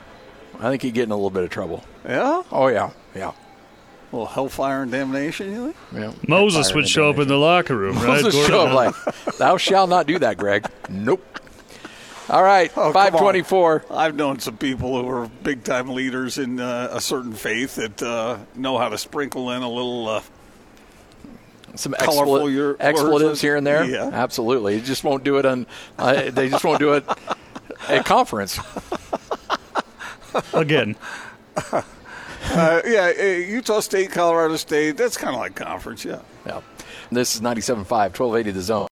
I 0.60 0.70
think 0.70 0.82
he'd 0.82 0.93
get 0.93 1.04
in 1.04 1.12
a 1.12 1.15
little 1.15 1.30
bit 1.30 1.43
of 1.43 1.50
trouble. 1.50 1.84
Yeah? 2.08 2.41
Oh 2.52 2.67
yeah, 2.67 2.91
yeah, 3.15 3.30
A 3.30 3.36
little 4.15 4.26
hellfire 4.26 4.82
and 4.84 4.91
damnation, 4.91 5.52
you 5.52 5.65
think? 5.65 5.76
yeah. 5.93 6.12
Moses 6.28 6.74
would 6.74 6.88
show 6.88 7.10
up 7.12 7.20
in 7.20 7.28
the 7.28 7.38
locker 7.38 7.78
room, 7.78 7.96
right? 7.98 8.24
Moses 8.24 8.34
Gordon? 8.34 8.50
show 8.52 8.62
up 8.67 8.74
like, 8.74 9.36
"Thou 9.38 9.58
shalt 9.58 9.89
not 9.89 10.08
do 10.08 10.17
that, 10.20 10.38
Greg." 10.38 10.67
Nope. 10.89 11.24
All 12.30 12.43
right, 12.43 12.72
Oh, 12.76 12.91
come 12.91 13.15
on. 13.15 13.22
twenty-four. 13.22 13.86
I've 13.91 14.15
known 14.15 14.39
some 14.39 14.58
people 14.58 15.02
who 15.02 15.08
are 15.10 15.30
big 15.43 15.63
time 15.63 15.89
leaders 15.89 16.38
in 16.39 16.60
uh, 16.60 16.89
a 16.91 17.00
certain 17.00 17.34
faith 17.34 17.76
that 17.76 18.02
uh, 18.02 18.39
know 18.56 18.78
how 18.78 18.89
to 18.89 18.98
sprinkle 18.98 19.52
in 19.52 19.62
a 19.62 19.70
little. 19.70 20.10
Uh, 20.10 20.22
Some 21.78 21.94
Colorful 21.94 22.40
expl- 22.40 22.54
your- 22.54 22.76
expletives 22.80 23.42
here 23.42 23.56
and 23.56 23.66
there. 23.66 23.84
Yeah. 23.86 24.10
Absolutely. 24.12 24.76
You 24.76 24.82
just 24.82 25.04
won't 25.04 25.24
do 25.24 25.38
it 25.38 25.46
on. 25.46 25.66
Uh, 25.98 26.30
they 26.32 26.50
just 26.50 26.63
won't 26.63 26.80
do 26.80 26.94
it 26.94 27.06
at 27.90 28.06
conference. 28.06 28.60
Again. 30.54 30.96
uh, 31.72 31.82
yeah, 32.86 33.12
uh, 33.20 33.24
Utah 33.24 33.80
State, 33.80 34.12
Colorado 34.12 34.56
State. 34.58 34.98
That's 34.98 35.18
kind 35.18 35.34
of 35.34 35.40
like 35.40 35.56
conference, 35.56 36.06
yeah. 36.06 36.20
Yeah. 36.46 36.62
This 37.12 37.36
is 37.36 37.42
97.5, 37.42 37.88
1280 37.90 38.52
the 38.52 38.62
zone. 38.62 38.86